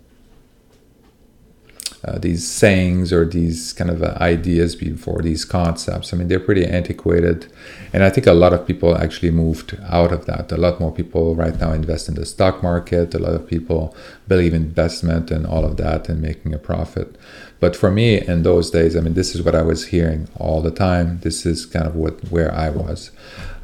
uh, 2.08 2.18
these 2.18 2.48
sayings 2.48 3.12
or 3.12 3.26
these 3.26 3.74
kind 3.74 3.90
of 3.90 4.02
uh, 4.02 4.18
ideas 4.22 4.76
before 4.76 5.22
these 5.22 5.44
concepts. 5.46 6.14
I 6.14 6.18
mean, 6.18 6.28
they're 6.28 6.40
pretty 6.40 6.66
antiquated, 6.66 7.52
and 7.92 8.04
I 8.04 8.10
think 8.10 8.28
a 8.28 8.34
lot 8.34 8.54
of 8.54 8.66
people 8.66 8.98
actually 8.98 9.32
moved 9.32 9.78
out 9.90 10.12
of 10.12 10.26
that. 10.26 10.52
A 10.52 10.58
lot 10.58 10.80
more 10.80 10.92
people 10.92 11.36
right 11.36 11.60
now 11.60 11.74
invest 11.74 12.08
in 12.10 12.16
the 12.16 12.26
stock 12.26 12.64
market. 12.64 13.14
A 13.14 13.20
lot 13.20 13.36
of 13.36 13.48
people 13.48 13.96
believe 14.28 14.54
in 14.54 14.64
investment 14.64 15.32
and 15.32 15.46
all 15.46 15.66
of 15.66 15.78
that 15.78 16.10
and 16.10 16.22
making 16.22 16.54
a 16.54 16.58
profit. 16.58 17.16
But 17.60 17.76
for 17.76 17.90
me, 17.90 18.22
in 18.22 18.44
those 18.44 18.70
days, 18.70 18.96
I 18.96 19.00
mean, 19.00 19.16
this 19.16 19.34
is 19.34 19.42
what 19.42 19.56
I 19.56 19.64
was 19.64 19.88
hearing 19.88 20.28
all 20.38 20.62
the 20.62 20.72
time. 20.72 21.20
This 21.22 21.46
is 21.46 21.66
kind 21.66 21.88
of 21.88 21.96
what 21.96 22.20
where 22.30 22.54
I 22.54 22.70
was, 22.70 23.12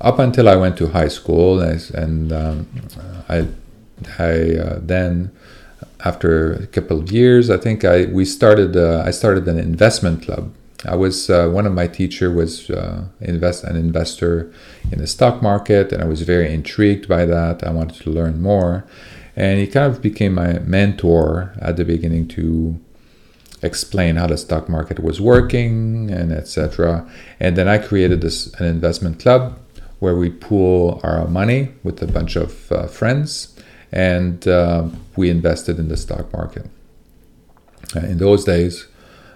up 0.02 0.20
until 0.20 0.50
I 0.50 0.56
went 0.56 0.78
to 0.78 0.88
high 0.88 1.10
school, 1.10 1.60
and, 1.60 1.90
and 1.92 2.34
um, 2.34 2.68
I, 3.30 3.48
I 4.18 4.58
uh, 4.58 4.80
then 4.82 5.32
after 6.04 6.54
a 6.54 6.68
couple 6.68 7.00
of 7.00 7.12
years, 7.12 7.50
I 7.50 7.58
think 7.58 7.86
I 7.86 8.06
we 8.06 8.26
started 8.26 8.76
uh, 8.76 9.04
I 9.06 9.12
started 9.12 9.48
an 9.48 9.58
investment 9.58 10.24
club. 10.24 10.54
I 10.86 10.96
was 10.96 11.30
uh, 11.30 11.48
one 11.50 11.66
of 11.66 11.74
my 11.74 11.88
teacher 11.88 12.30
was 12.32 12.70
uh, 12.70 13.06
invest 13.22 13.64
an 13.64 13.78
investor 13.78 14.52
in 14.92 15.00
the 15.00 15.08
stock 15.08 15.42
market, 15.42 15.94
and 15.94 16.04
I 16.04 16.06
was 16.06 16.22
very 16.24 16.54
intrigued 16.54 17.08
by 17.08 17.26
that. 17.26 17.64
I 17.64 17.72
wanted 17.72 18.02
to 18.04 18.10
learn 18.10 18.42
more, 18.42 18.86
and 19.36 19.60
he 19.60 19.68
kind 19.68 19.90
of 19.92 20.02
became 20.02 20.34
my 20.34 20.60
mentor 20.60 21.54
at 21.60 21.78
the 21.78 21.86
beginning 21.86 22.28
to 22.30 22.80
explain 23.62 24.18
how 24.18 24.28
the 24.28 24.38
stock 24.38 24.68
market 24.68 25.00
was 25.00 25.22
working 25.22 26.12
and 26.12 26.34
etc. 26.34 27.10
And 27.40 27.56
then 27.56 27.70
I 27.70 27.78
created 27.78 28.20
this 28.20 28.54
an 28.56 28.66
investment 28.66 29.20
club 29.20 29.58
where 30.00 30.18
we 30.18 30.30
pool 30.30 31.00
our 31.02 31.26
money 31.30 31.72
with 31.82 32.04
a 32.04 32.08
bunch 32.08 32.36
of 32.36 32.70
uh, 32.74 32.88
friends 32.88 33.53
and 33.94 34.48
uh, 34.48 34.88
we 35.16 35.30
invested 35.30 35.78
in 35.78 35.88
the 35.88 35.96
stock 35.96 36.34
market. 36.34 36.66
Uh, 37.96 38.00
in 38.00 38.18
those 38.18 38.44
days, 38.44 38.88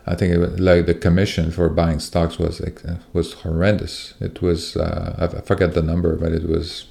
I 0.08 0.16
think 0.16 0.34
it 0.34 0.40
was, 0.40 0.60
like 0.60 0.88
the 0.88 0.96
commission 0.96 1.52
for 1.52 1.70
buying 1.70 2.00
stocks 2.00 2.40
was 2.40 2.60
like, 2.60 2.82
was 3.14 3.34
horrendous. 3.34 4.16
It 4.20 4.42
was 4.42 4.76
uh, 4.76 5.16
I 5.36 5.42
forget 5.42 5.76
the 5.76 5.84
number, 5.84 6.16
but 6.16 6.32
it 6.32 6.50
was 6.50 6.86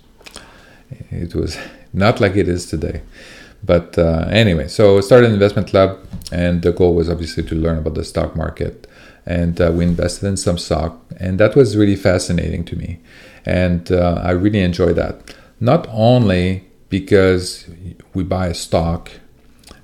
it 1.11 1.35
was 1.35 1.59
not 1.93 2.21
like 2.21 2.37
it 2.37 2.49
is 2.49 2.67
today. 2.67 3.03
But 3.65 3.99
uh, 3.99 4.29
anyway, 4.31 4.69
so 4.69 4.99
I 4.99 5.01
started 5.01 5.27
an 5.27 5.33
investment 5.33 5.67
club, 5.67 5.99
and 6.31 6.63
the 6.63 6.73
goal 6.73 6.95
was 6.95 7.11
obviously 7.11 7.43
to 7.45 7.55
learn 7.57 7.79
about 7.79 7.95
the 7.95 8.05
stock 8.05 8.37
market. 8.37 8.87
And 9.25 9.61
uh, 9.61 9.73
we 9.75 9.85
invested 9.85 10.27
in 10.27 10.37
some 10.37 10.57
stock, 10.57 11.01
and 11.19 11.41
that 11.41 11.57
was 11.57 11.77
really 11.77 11.97
fascinating 11.97 12.65
to 12.67 12.77
me, 12.77 13.01
and 13.45 13.91
uh, 13.91 14.21
I 14.23 14.31
really 14.31 14.61
enjoyed 14.61 14.95
that. 14.97 15.35
Not 15.59 15.89
only 15.91 16.66
because 16.88 17.69
we 18.14 18.23
buy 18.23 18.49
a 18.49 18.55
stock 18.55 19.11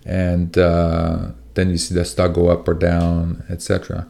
and 0.04 0.56
uh, 0.59 1.30
then 1.54 1.71
you 1.71 1.78
see 1.78 1.94
the 1.94 2.04
stock 2.04 2.35
go 2.35 2.49
up 2.49 2.66
or 2.66 2.75
down, 2.75 3.44
etc. 3.49 4.06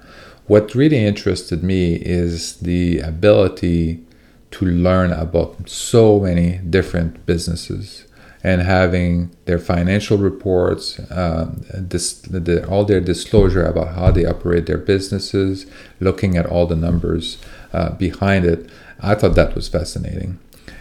What 0.47 0.75
really 0.75 1.05
interested 1.05 1.63
me 1.63 1.95
is 1.95 2.57
the 2.57 2.99
ability 3.01 4.05
to 4.53 4.67
learn 4.67 5.13
about 5.13 5.69
so 5.69 6.21
many 6.21 6.59
different 6.59 7.25
businesses 7.27 8.05
and 8.45 8.61
having 8.61 9.31
their 9.45 9.59
financial 9.59 10.19
reports, 10.19 10.99
uh, 10.99 11.49
this, 11.73 12.15
the, 12.15 12.67
all 12.69 12.85
their 12.85 13.01
disclosure 13.01 13.65
about 13.65 13.95
how 13.95 14.11
they 14.11 14.25
operate 14.25 14.67
their 14.67 14.79
businesses, 14.79 15.65
looking 16.01 16.37
at 16.37 16.45
all 16.45 16.67
the 16.67 16.77
numbers 16.77 17.39
uh, 17.73 17.91
behind 17.91 18.45
it. 18.45 18.69
I 19.01 19.15
thought 19.15 19.37
that 19.37 19.55
was 19.55 19.69
fascinating 19.69 20.39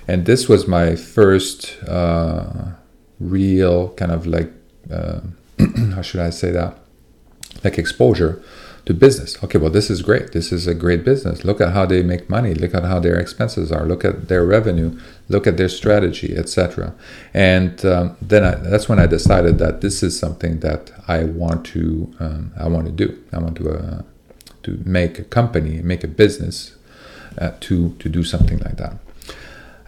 and 0.08 0.26
this 0.26 0.50
was 0.50 0.68
my 0.68 0.96
first 0.96 1.78
uh, 1.88 2.72
real 3.20 3.90
kind 3.94 4.12
of 4.12 4.26
like 4.26 4.52
uh, 4.92 5.22
how 5.96 6.02
should 6.02 6.20
I 6.20 6.30
say 6.30 6.52
that 6.52 6.78
like 7.64 7.78
exposure 7.78 8.42
to 8.86 8.94
business. 8.94 9.42
Okay, 9.44 9.60
well 9.60 9.70
this 9.70 9.90
is 9.90 10.02
great. 10.02 10.32
This 10.32 10.52
is 10.52 10.66
a 10.68 10.74
great 10.74 11.06
business. 11.06 11.44
Look 11.44 11.62
at 11.62 11.74
how 11.74 11.86
they 11.86 12.02
make 12.02 12.30
money. 12.30 12.54
Look 12.54 12.74
at 12.74 12.84
how 12.84 13.00
their 13.00 13.20
expenses 13.20 13.72
are. 13.72 13.86
Look 13.86 14.04
at 14.04 14.28
their 14.28 14.44
revenue. 14.44 15.00
Look 15.30 15.46
at 15.46 15.58
their 15.58 15.70
strategy, 15.70 16.36
etc. 16.36 16.94
And 17.34 17.86
um, 17.86 18.18
then 18.22 18.44
I, 18.44 18.56
that's 18.56 18.90
when 18.90 19.00
I 19.00 19.06
decided 19.06 19.60
that 19.60 19.82
this 19.82 20.02
is 20.02 20.18
something 20.18 20.62
that 20.62 20.92
I 21.08 21.26
want 21.26 21.66
to 21.68 22.14
um, 22.20 22.52
I 22.58 22.68
want 22.68 22.86
to 22.88 22.92
do. 22.92 23.22
I 23.32 23.38
want 23.38 23.58
to 23.58 23.70
uh, 23.70 24.02
to 24.64 24.82
make 24.86 25.20
a 25.20 25.24
company, 25.24 25.82
make 25.82 26.04
a 26.04 26.08
business 26.08 26.76
uh, 27.38 27.52
to 27.62 27.96
to 28.00 28.10
do 28.10 28.24
something 28.24 28.60
like 28.60 28.78
that. 28.78 28.98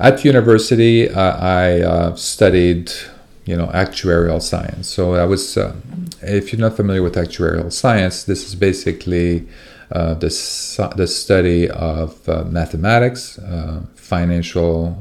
At 0.03 0.25
university, 0.25 1.09
uh, 1.09 1.37
I 1.37 1.79
uh, 1.79 2.15
studied, 2.15 2.91
you 3.45 3.55
know, 3.55 3.67
actuarial 3.67 4.41
science. 4.41 4.89
So 4.89 5.13
I 5.13 5.23
was, 5.23 5.55
uh, 5.55 5.77
if 6.21 6.51
you're 6.51 6.59
not 6.59 6.75
familiar 6.75 7.01
with 7.01 7.15
actuarial 7.15 7.71
science, 7.71 8.25
this 8.25 8.45
is 8.45 8.53
basically 8.53 9.47
uh, 9.93 10.15
the, 10.15 10.27
the 10.97 11.07
study 11.07 11.69
of 11.69 12.27
uh, 12.27 12.43
mathematics, 12.43 13.39
uh, 13.39 13.83
financial 13.95 14.97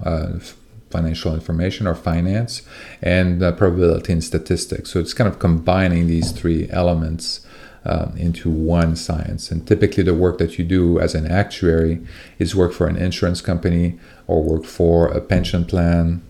financial 0.91 1.35
information 1.35 1.87
or 1.89 1.97
finance, 1.97 2.63
and 3.01 3.41
probability 3.57 4.13
and 4.13 4.23
statistics. 4.23 4.91
So 4.91 5.01
it's 5.01 5.15
kind 5.15 5.27
of 5.27 5.41
combining 5.41 6.07
these 6.07 6.31
three 6.31 6.69
elements 6.71 7.41
um, 7.85 8.15
into 8.17 8.51
one 8.51 8.97
science. 8.97 9.51
And 9.51 9.67
typically, 9.67 10.03
the 10.03 10.15
work 10.15 10.39
that 10.39 10.59
you 10.59 10.65
do 10.65 10.99
as 11.01 11.15
an 11.15 11.27
actuary 11.31 12.01
is 12.39 12.55
work 12.55 12.73
for 12.73 12.87
an 12.87 12.97
insurance 12.97 13.41
company 13.41 13.99
or 14.27 14.43
work 14.43 14.65
for 14.65 15.09
a 15.09 15.21
pension 15.21 15.65
plan, 15.65 16.23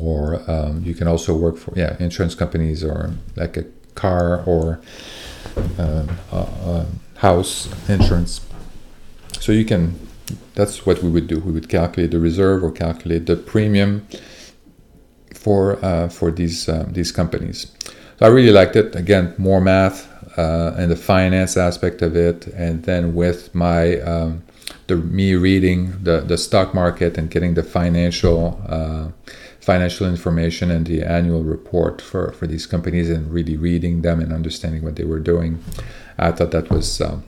or 0.00 0.42
um, 0.50 0.82
you 0.84 0.94
can 0.94 1.08
also 1.08 1.36
work 1.36 1.56
for 1.56 1.72
yeah 1.76 1.96
insurance 1.98 2.34
companies 2.34 2.84
or 2.84 3.12
like 3.34 3.56
a 3.56 3.64
car 3.94 4.42
or 4.44 4.80
um, 5.78 6.08
house 7.16 7.68
insurance. 7.88 8.40
So 9.40 9.52
you 9.52 9.64
can. 9.64 9.98
That's 10.54 10.86
what 10.86 11.02
we 11.02 11.10
would 11.10 11.26
do. 11.28 11.38
We 11.38 11.52
would 11.52 11.68
calculate 11.68 12.10
the 12.10 12.18
reserve 12.18 12.64
or 12.64 12.72
calculate 12.72 13.26
the 13.26 13.36
premium 13.36 14.06
for 15.34 15.84
uh, 15.84 16.08
for 16.08 16.30
these 16.30 16.68
uh, 16.68 16.86
these 16.88 17.12
companies. 17.12 17.70
So 18.18 18.26
I 18.26 18.28
really 18.28 18.50
liked 18.50 18.76
it. 18.76 18.96
Again, 18.96 19.34
more 19.38 19.60
math, 19.60 20.08
uh, 20.36 20.74
and 20.76 20.90
the 20.90 20.96
finance 20.96 21.56
aspect 21.56 22.02
of 22.02 22.16
it, 22.16 22.46
and 22.48 22.84
then 22.84 23.14
with 23.14 23.54
my 23.54 24.00
um, 24.00 24.42
the 24.86 24.96
me 24.96 25.34
reading 25.34 26.02
the 26.02 26.20
the 26.20 26.36
stock 26.36 26.74
market 26.74 27.18
and 27.18 27.30
getting 27.30 27.54
the 27.54 27.62
financial 27.62 28.60
uh, 28.68 29.08
financial 29.60 30.06
information 30.06 30.70
and 30.70 30.86
the 30.86 31.02
annual 31.02 31.42
report 31.42 32.00
for 32.00 32.32
for 32.32 32.46
these 32.46 32.66
companies 32.66 33.10
and 33.10 33.32
really 33.32 33.56
reading 33.56 34.02
them 34.02 34.20
and 34.20 34.32
understanding 34.32 34.82
what 34.82 34.96
they 34.96 35.04
were 35.04 35.20
doing, 35.20 35.62
I 36.18 36.32
thought 36.32 36.50
that 36.52 36.70
was 36.70 37.00
um, 37.00 37.24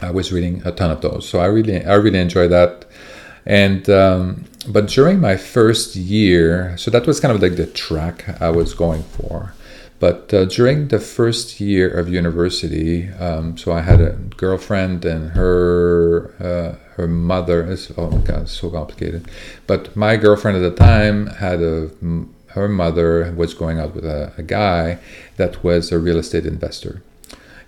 I 0.00 0.10
was 0.10 0.32
reading 0.32 0.62
a 0.64 0.72
ton 0.72 0.90
of 0.90 1.00
those, 1.00 1.28
so 1.28 1.40
I 1.40 1.46
really 1.46 1.84
I 1.84 1.94
really 1.94 2.20
enjoyed 2.20 2.50
that. 2.50 2.84
And 3.46 3.88
um, 3.88 4.44
but 4.68 4.88
during 4.88 5.20
my 5.20 5.36
first 5.36 5.96
year, 5.96 6.76
so 6.76 6.90
that 6.90 7.06
was 7.06 7.18
kind 7.20 7.34
of 7.34 7.40
like 7.40 7.56
the 7.56 7.66
track 7.66 8.40
I 8.40 8.50
was 8.50 8.74
going 8.74 9.02
for. 9.02 9.54
But 10.00 10.32
uh, 10.32 10.44
during 10.44 10.88
the 10.88 11.00
first 11.00 11.60
year 11.60 11.88
of 11.88 12.08
university, 12.08 13.08
um, 13.14 13.58
so 13.58 13.72
I 13.72 13.80
had 13.80 14.00
a 14.00 14.12
girlfriend 14.36 15.04
and 15.04 15.30
her 15.30 16.34
uh, 16.38 16.78
her 16.94 17.08
mother 17.08 17.68
is 17.68 17.92
oh 17.96 18.10
my 18.10 18.18
god, 18.18 18.48
so 18.48 18.70
complicated. 18.70 19.28
But 19.66 19.96
my 19.96 20.16
girlfriend 20.16 20.56
at 20.56 20.70
the 20.70 20.76
time 20.76 21.26
had 21.26 21.60
a 21.62 21.90
her 22.48 22.68
mother 22.68 23.32
was 23.36 23.54
going 23.54 23.78
out 23.80 23.94
with 23.94 24.04
a, 24.04 24.32
a 24.38 24.42
guy 24.42 24.98
that 25.36 25.64
was 25.64 25.90
a 25.90 25.98
real 25.98 26.18
estate 26.18 26.46
investor, 26.46 27.02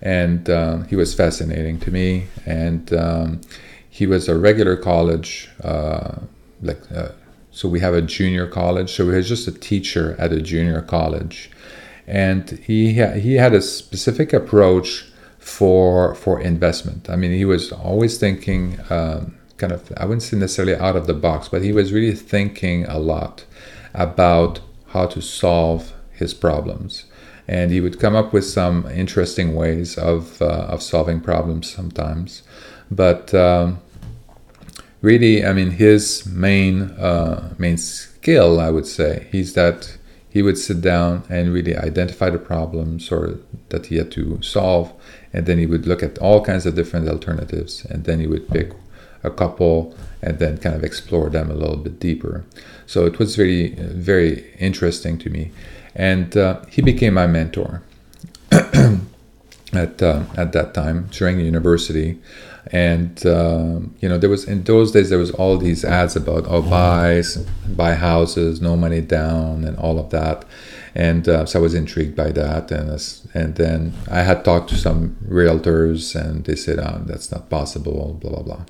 and 0.00 0.48
um, 0.48 0.84
he 0.84 0.94
was 0.94 1.14
fascinating 1.14 1.80
to 1.80 1.90
me. 1.90 2.28
And 2.46 2.92
um, 2.92 3.40
he 3.88 4.06
was 4.06 4.28
a 4.28 4.38
regular 4.38 4.76
college, 4.76 5.50
uh, 5.64 6.20
like 6.62 6.80
uh, 6.92 7.08
so 7.50 7.68
we 7.68 7.80
have 7.80 7.94
a 7.94 8.02
junior 8.02 8.46
college. 8.46 8.92
So 8.92 9.04
he 9.06 9.16
was 9.16 9.28
just 9.28 9.48
a 9.48 9.52
teacher 9.52 10.14
at 10.18 10.32
a 10.32 10.40
junior 10.40 10.80
college 10.80 11.50
and 12.10 12.50
he 12.66 12.98
ha- 12.98 13.12
he 13.12 13.34
had 13.34 13.54
a 13.54 13.62
specific 13.62 14.32
approach 14.32 15.06
for 15.38 16.14
for 16.16 16.40
investment. 16.40 17.08
I 17.08 17.14
mean, 17.14 17.30
he 17.30 17.44
was 17.44 17.70
always 17.70 18.18
thinking 18.18 18.78
um, 18.90 19.36
kind 19.58 19.72
of 19.72 19.92
I 19.96 20.04
wouldn't 20.06 20.24
say 20.24 20.36
necessarily 20.36 20.74
out 20.74 20.96
of 20.96 21.06
the 21.06 21.14
box, 21.14 21.48
but 21.48 21.62
he 21.62 21.72
was 21.72 21.92
really 21.92 22.16
thinking 22.16 22.84
a 22.86 22.98
lot 22.98 23.44
about 23.94 24.60
how 24.88 25.06
to 25.06 25.22
solve 25.22 25.92
his 26.10 26.34
problems, 26.34 27.04
and 27.46 27.70
he 27.70 27.80
would 27.80 28.00
come 28.00 28.16
up 28.16 28.32
with 28.32 28.44
some 28.44 28.88
interesting 28.88 29.54
ways 29.54 29.96
of 29.96 30.42
uh, 30.42 30.66
of 30.68 30.82
solving 30.82 31.20
problems 31.20 31.72
sometimes, 31.72 32.42
but. 32.90 33.32
Um, 33.32 33.80
really, 35.02 35.46
I 35.46 35.54
mean, 35.54 35.70
his 35.70 36.26
main 36.26 36.82
uh, 36.82 37.54
main 37.56 37.78
skill, 37.78 38.60
I 38.60 38.68
would 38.68 38.86
say, 38.86 39.28
he's 39.32 39.54
that 39.54 39.96
he 40.30 40.42
would 40.42 40.56
sit 40.56 40.80
down 40.80 41.24
and 41.28 41.52
really 41.52 41.76
identify 41.76 42.30
the 42.30 42.38
problems 42.38 43.10
or 43.10 43.38
that 43.70 43.86
he 43.86 43.96
had 43.96 44.10
to 44.12 44.40
solve 44.42 44.92
and 45.32 45.46
then 45.46 45.58
he 45.58 45.66
would 45.66 45.86
look 45.86 46.02
at 46.02 46.18
all 46.18 46.44
kinds 46.44 46.66
of 46.66 46.74
different 46.74 47.08
alternatives 47.08 47.84
and 47.86 48.04
then 48.04 48.20
he 48.20 48.26
would 48.26 48.48
pick 48.48 48.72
a 49.22 49.30
couple 49.30 49.94
and 50.22 50.38
then 50.38 50.58
kind 50.58 50.76
of 50.76 50.84
explore 50.84 51.28
them 51.30 51.50
a 51.50 51.54
little 51.54 51.76
bit 51.76 51.98
deeper. 52.00 52.44
So 52.86 53.06
it 53.06 53.18
was 53.18 53.36
very 53.36 53.74
very 53.74 54.52
interesting 54.58 55.18
to 55.18 55.30
me. 55.30 55.52
And 55.94 56.36
uh, 56.36 56.60
he 56.70 56.82
became 56.82 57.14
my 57.14 57.26
mentor 57.26 57.82
at 58.52 60.02
uh, 60.02 60.22
at 60.36 60.52
that 60.52 60.74
time 60.74 61.08
during 61.10 61.40
university, 61.40 62.18
and 62.72 63.26
uh, 63.26 63.80
you 64.00 64.08
know 64.08 64.16
there 64.18 64.30
was 64.30 64.44
in 64.44 64.62
those 64.62 64.92
days 64.92 65.10
there 65.10 65.18
was 65.18 65.32
all 65.32 65.58
these 65.58 65.84
ads 65.84 66.14
about 66.14 66.44
oh 66.48 66.62
buy 66.62 67.22
buy 67.68 67.94
houses, 67.94 68.60
no 68.60 68.76
money 68.76 69.00
down, 69.00 69.64
and 69.64 69.76
all 69.78 69.98
of 69.98 70.10
that, 70.10 70.44
and 70.94 71.28
uh, 71.28 71.46
so 71.46 71.58
I 71.58 71.62
was 71.62 71.74
intrigued 71.74 72.14
by 72.14 72.30
that, 72.32 72.70
and 72.70 72.90
and 73.34 73.56
then 73.56 73.94
I 74.10 74.22
had 74.22 74.44
talked 74.44 74.70
to 74.70 74.76
some 74.76 75.16
realtors, 75.28 76.14
and 76.14 76.44
they 76.44 76.56
said 76.56 76.78
oh, 76.78 77.02
that's 77.06 77.32
not 77.32 77.50
possible, 77.50 78.18
blah 78.20 78.30
blah 78.30 78.42
blah, 78.42 78.64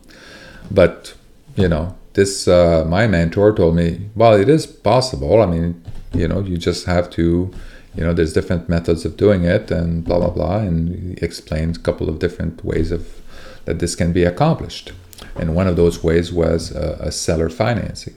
but 0.70 1.14
you 1.56 1.68
know 1.68 1.96
this 2.14 2.48
uh, 2.48 2.84
my 2.88 3.06
mentor 3.06 3.54
told 3.54 3.76
me 3.76 4.08
well 4.14 4.32
it 4.32 4.48
is 4.48 4.66
possible. 4.66 5.42
I 5.42 5.46
mean 5.46 5.82
you 6.12 6.26
know 6.26 6.40
you 6.40 6.56
just 6.56 6.86
have 6.86 7.10
to 7.10 7.52
you 7.94 8.04
know 8.04 8.12
there's 8.12 8.32
different 8.32 8.68
methods 8.68 9.04
of 9.04 9.16
doing 9.16 9.44
it 9.44 9.70
and 9.70 10.04
blah 10.04 10.18
blah 10.18 10.30
blah 10.30 10.58
and 10.58 11.18
explained 11.22 11.76
a 11.76 11.80
couple 11.80 12.08
of 12.08 12.18
different 12.18 12.64
ways 12.64 12.90
of 12.92 13.19
that 13.64 13.78
this 13.78 13.94
can 13.94 14.12
be 14.12 14.24
accomplished 14.24 14.92
and 15.36 15.54
one 15.54 15.66
of 15.66 15.76
those 15.76 16.02
ways 16.02 16.32
was 16.32 16.74
a, 16.74 16.96
a 17.00 17.12
seller 17.12 17.48
financing 17.48 18.14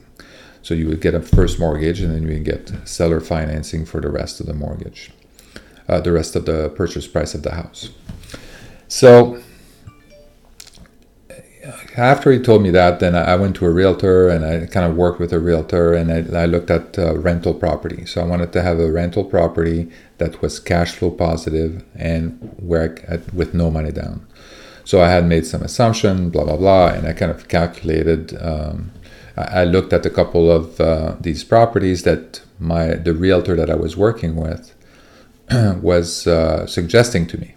so 0.62 0.74
you 0.74 0.88
would 0.88 1.00
get 1.00 1.14
a 1.14 1.20
first 1.20 1.58
mortgage 1.58 2.00
and 2.00 2.14
then 2.14 2.22
you 2.22 2.34
would 2.34 2.44
get 2.44 2.72
seller 2.88 3.20
financing 3.20 3.84
for 3.84 4.00
the 4.00 4.10
rest 4.10 4.40
of 4.40 4.46
the 4.46 4.54
mortgage 4.54 5.10
uh, 5.88 6.00
the 6.00 6.12
rest 6.12 6.34
of 6.34 6.46
the 6.46 6.70
purchase 6.70 7.06
price 7.06 7.34
of 7.34 7.42
the 7.42 7.54
house 7.54 7.90
so 8.88 9.42
after 11.96 12.32
he 12.32 12.38
told 12.38 12.62
me 12.62 12.70
that, 12.70 13.00
then 13.00 13.14
I 13.14 13.36
went 13.36 13.56
to 13.56 13.66
a 13.66 13.70
realtor 13.70 14.28
and 14.28 14.44
I 14.44 14.66
kind 14.66 14.90
of 14.90 14.96
worked 14.96 15.20
with 15.20 15.32
a 15.32 15.38
realtor 15.38 15.94
and 15.94 16.10
I, 16.10 16.42
I 16.42 16.46
looked 16.46 16.70
at 16.70 16.98
uh, 16.98 17.16
rental 17.16 17.54
property. 17.54 18.04
So 18.04 18.20
I 18.20 18.24
wanted 18.24 18.52
to 18.52 18.62
have 18.62 18.80
a 18.80 18.90
rental 18.90 19.24
property 19.24 19.90
that 20.18 20.42
was 20.42 20.58
cash 20.58 20.92
flow 20.92 21.10
positive 21.10 21.84
and 21.94 22.56
I, 23.08 23.20
with 23.32 23.54
no 23.54 23.70
money 23.70 23.92
down. 23.92 24.26
So 24.84 25.00
I 25.00 25.08
had 25.08 25.26
made 25.26 25.46
some 25.46 25.62
assumption, 25.62 26.30
blah 26.30 26.44
blah 26.44 26.56
blah, 26.56 26.88
and 26.88 27.06
I 27.06 27.12
kind 27.12 27.30
of 27.30 27.48
calculated. 27.48 28.36
Um, 28.40 28.92
I, 29.36 29.64
looked 29.64 29.92
at 29.92 30.06
a 30.06 30.10
couple 30.10 30.48
of 30.48 30.80
uh, 30.80 31.16
these 31.20 31.42
properties 31.42 32.04
that 32.04 32.42
my 32.60 32.94
the 32.94 33.14
realtor 33.14 33.56
that 33.56 33.68
I 33.68 33.74
was 33.74 33.96
working 33.96 34.36
with 34.36 34.72
was 35.82 36.26
uh, 36.26 36.66
suggesting 36.66 37.26
to 37.28 37.38
me. 37.38 37.54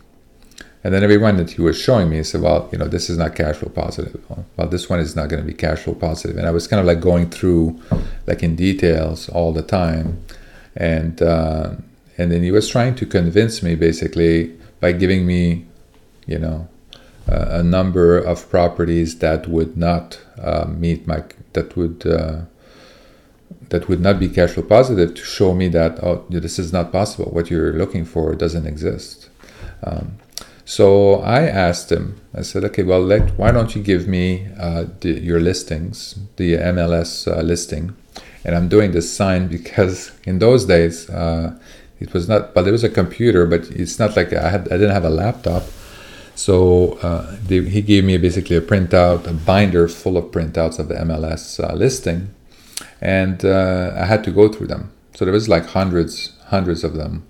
And 0.84 0.93
then 0.93 1.03
every 1.03 1.17
one 1.17 1.38
that 1.38 1.51
he 1.51 1.62
was 1.62 1.77
showing 1.77 2.10
me, 2.10 2.24
said, 2.24 2.41
well, 2.41 2.69
you 2.72 2.77
know, 2.77 2.88
this 2.88 3.10
is 3.10 3.17
not 3.17 3.36
cash 3.36 3.57
flow 3.57 3.69
positive. 3.69 4.24
Well, 4.55 4.69
this 4.69 4.89
one 4.89 5.00
is 5.00 5.15
not 5.15 5.27
going 5.27 5.41
to 5.41 5.46
be 5.46 5.53
cash 5.53 5.79
flow 5.79 5.96
positive. 5.96 6.38
And 6.38 6.48
I 6.48 6.51
was 6.51 6.67
kind 6.67 6.79
of 6.79 6.86
like 6.86 7.01
going 7.01 7.29
through, 7.29 7.77
like 8.25 8.41
in 8.41 8.55
details 8.55 9.27
all 9.27 9.51
the 9.51 9.63
time. 9.63 10.24
And, 10.75 11.22
uh, 11.22 11.72
and 12.17 12.31
then 12.31 12.41
he 12.41 12.51
was 12.51 12.69
trying 12.69 12.96
to 12.96 13.05
convince 13.05 13.62
me 13.62 13.75
basically 13.75 14.55
by 14.79 14.93
giving 14.93 15.25
me, 15.25 15.65
you 16.25 16.39
know, 16.39 16.69
a 17.27 17.63
number 17.63 18.17
of 18.17 18.50
properties 18.50 19.19
that 19.19 19.48
would 19.48 19.77
not 19.77 20.19
uh, 20.41 20.65
meet 20.67 21.07
my, 21.07 21.24
that 21.53 21.75
would, 21.75 22.05
uh, 22.05 22.41
that 23.69 23.89
would 23.89 24.00
not 24.00 24.19
be 24.19 24.29
cash 24.29 24.51
flow 24.51 24.63
positive 24.63 25.15
to 25.15 25.24
show 25.24 25.53
me 25.53 25.67
that, 25.69 26.01
oh, 26.03 26.25
this 26.29 26.57
is 26.57 26.72
not 26.72 26.91
possible. 26.91 27.31
What 27.31 27.50
you're 27.50 27.74
looking 27.74 28.05
for 28.05 28.34
doesn't 28.36 28.65
exist. 28.65 29.29
Um, 29.84 30.17
so 30.63 31.22
I 31.22 31.43
asked 31.43 31.91
him, 31.91 32.19
I 32.34 32.41
said, 32.41 32.65
okay, 32.65 32.84
well, 32.84 33.01
let, 33.01 33.38
why 33.38 33.51
don't 33.51 33.74
you 33.75 33.81
give 33.81 34.07
me 34.07 34.48
uh, 34.60 34.86
the, 35.00 35.12
your 35.12 35.39
listings, 35.39 36.19
the 36.36 36.55
MLS 36.55 37.25
uh, 37.31 37.41
listing? 37.41 37.96
And 38.43 38.55
I'm 38.55 38.67
doing 38.67 38.91
this 38.91 39.12
sign 39.12 39.48
because 39.48 40.12
in 40.25 40.39
those 40.39 40.65
days, 40.65 41.10
uh, 41.10 41.57
it 42.00 42.13
was 42.13 42.27
not, 42.27 42.53
but 42.53 42.63
there 42.63 42.72
was 42.72 42.84
a 42.84 42.89
computer, 42.89 43.46
but 43.46 43.69
it's 43.72 43.98
not 43.98 44.15
like 44.15 44.34
I, 44.34 44.50
had, 44.50 44.67
I 44.67 44.77
didn't 44.77 44.91
have 44.91 45.05
a 45.05 45.10
laptop. 45.10 45.63
So 46.38 46.94
uh, 47.01 47.36
they, 47.44 47.63
he 47.63 47.82
gave 47.82 48.03
me 48.03 48.17
basically 48.17 48.56
a 48.56 48.62
printout, 48.62 49.27
a 49.27 49.34
binder 49.34 49.88
full 49.88 50.17
of 50.17 50.25
printouts 50.25 50.79
of 50.79 50.88
the 50.88 50.96
MLS 50.96 51.60
uh, 51.62 51.74
listing. 51.74 52.34
And 53.01 53.44
uh, 53.44 53.94
I 53.98 54.06
had 54.06 54.24
to 54.25 54.32
go 54.32 54.48
through 54.48 54.67
them. 54.67 54.91
So 55.15 55.25
there 55.25 55.34
was 55.34 55.50
like 55.50 55.65
hundreds, 55.65 56.34
hundreds 56.46 56.84
of 56.84 56.94
them 56.94 57.27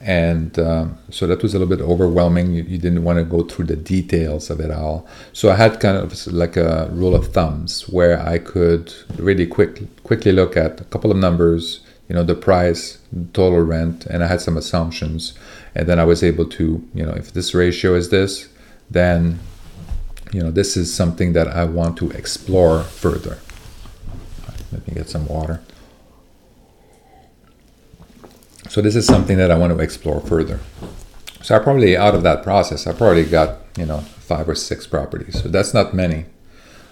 and 0.00 0.58
uh, 0.58 0.86
so 1.10 1.26
that 1.26 1.42
was 1.42 1.54
a 1.54 1.58
little 1.58 1.76
bit 1.76 1.84
overwhelming. 1.84 2.54
You, 2.54 2.62
you, 2.62 2.78
didn't 2.78 3.02
want 3.02 3.18
to 3.18 3.24
go 3.24 3.42
through 3.42 3.66
the 3.66 3.76
details 3.76 4.48
of 4.48 4.60
it 4.60 4.70
all. 4.70 5.06
So 5.32 5.50
I 5.50 5.56
had 5.56 5.80
kind 5.80 5.96
of 5.96 6.26
like 6.28 6.56
a 6.56 6.88
rule 6.92 7.14
of 7.14 7.32
thumbs 7.32 7.88
where 7.88 8.20
I 8.20 8.38
could 8.38 8.92
really 9.16 9.46
quick 9.46 10.02
quickly 10.04 10.32
look 10.32 10.56
at 10.56 10.80
a 10.80 10.84
couple 10.84 11.10
of 11.10 11.16
numbers, 11.16 11.80
you 12.08 12.14
know, 12.14 12.22
the 12.22 12.36
price, 12.36 12.98
total 13.32 13.60
rent, 13.60 14.06
and 14.06 14.22
I 14.22 14.28
had 14.28 14.40
some 14.40 14.56
assumptions, 14.56 15.34
and 15.74 15.88
then 15.88 15.98
I 15.98 16.04
was 16.04 16.22
able 16.22 16.46
to, 16.46 16.88
you 16.94 17.04
know, 17.04 17.12
if 17.12 17.32
this 17.32 17.52
ratio 17.52 17.94
is 17.94 18.10
this, 18.10 18.48
then, 18.90 19.38
you 20.32 20.42
know, 20.42 20.50
this 20.50 20.76
is 20.76 20.92
something 20.92 21.32
that 21.32 21.48
I 21.48 21.64
want 21.64 21.96
to 21.98 22.10
explore 22.10 22.82
further. 22.82 23.38
Let 24.72 24.86
me 24.86 24.94
get 24.94 25.08
some 25.08 25.26
water. 25.26 25.62
So 28.68 28.82
this 28.82 28.94
is 28.94 29.06
something 29.06 29.38
that 29.38 29.50
I 29.50 29.56
want 29.56 29.72
to 29.72 29.82
explore 29.82 30.20
further. 30.20 30.60
So 31.42 31.56
I 31.56 31.58
probably 31.58 31.96
out 31.96 32.14
of 32.14 32.22
that 32.24 32.42
process, 32.42 32.86
I 32.86 32.92
probably 32.92 33.24
got 33.24 33.60
you 33.78 33.86
know 33.86 34.00
five 34.00 34.48
or 34.48 34.54
six 34.54 34.86
properties. 34.86 35.42
So 35.42 35.48
that's 35.48 35.72
not 35.72 35.94
many. 35.94 36.26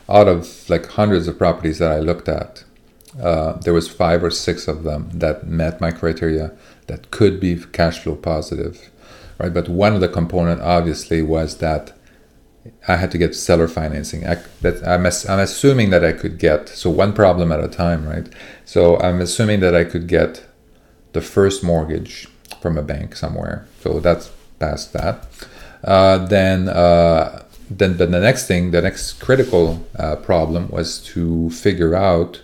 Out 0.09 0.29
of 0.29 0.71
like 0.71 0.87
hundreds 0.87 1.29
of 1.29 1.37
properties 1.37 1.79
that 1.79 1.91
I 1.91 1.99
looked 1.99 2.29
at, 2.29 2.65
uh, 3.21 3.55
there 3.55 3.75
was 3.75 3.89
five 3.89 4.23
or 4.23 4.31
six 4.31 4.69
of 4.69 4.85
them 4.85 5.11
that 5.13 5.47
met 5.47 5.81
my 5.81 5.91
criteria 5.91 6.53
that 6.87 7.11
could 7.11 7.41
be 7.41 7.57
cash 7.73 7.99
flow 8.01 8.15
positive, 8.15 8.91
right? 9.39 9.53
But 9.53 9.69
one 9.69 9.95
of 9.95 10.01
the 10.01 10.09
component 10.09 10.61
obviously 10.61 11.23
was 11.23 11.59
that 11.59 11.93
I 12.89 12.97
had 12.97 13.11
to 13.13 13.19
get 13.19 13.35
seller 13.35 13.69
financing. 13.69 14.27
I, 14.27 14.37
that 14.63 14.87
I'm, 14.87 15.07
I'm 15.07 15.41
assuming 15.41 15.91
that 15.91 16.05
I 16.05 16.13
could 16.13 16.39
get 16.39 16.69
so 16.69 16.91
one 16.91 17.13
problem 17.13 17.53
at 17.53 17.63
a 17.63 17.69
time, 17.69 18.07
right? 18.09 18.29
So 18.65 18.99
I'm 18.99 19.21
assuming 19.21 19.61
that 19.61 19.75
I 19.75 19.85
could 19.85 20.07
get 20.07 20.45
the 21.13 21.21
first 21.21 21.63
mortgage 21.63 22.29
from 22.61 22.77
a 22.77 22.83
bank 22.83 23.17
somewhere. 23.17 23.67
So 23.81 24.01
that's 24.01 24.31
past 24.59 24.93
that. 24.93 25.27
Uh, 25.85 26.19
then, 26.27 26.69
uh, 26.69 27.45
then, 27.71 27.97
then 27.97 28.11
the 28.11 28.21
next 28.21 28.47
thing, 28.47 28.71
the 28.71 28.83
next 28.83 29.15
critical 29.15 29.87
uh, 29.99 30.17
problem 30.17 30.69
was 30.69 30.99
to 31.05 31.51
figure 31.51 31.95
out 31.95 32.43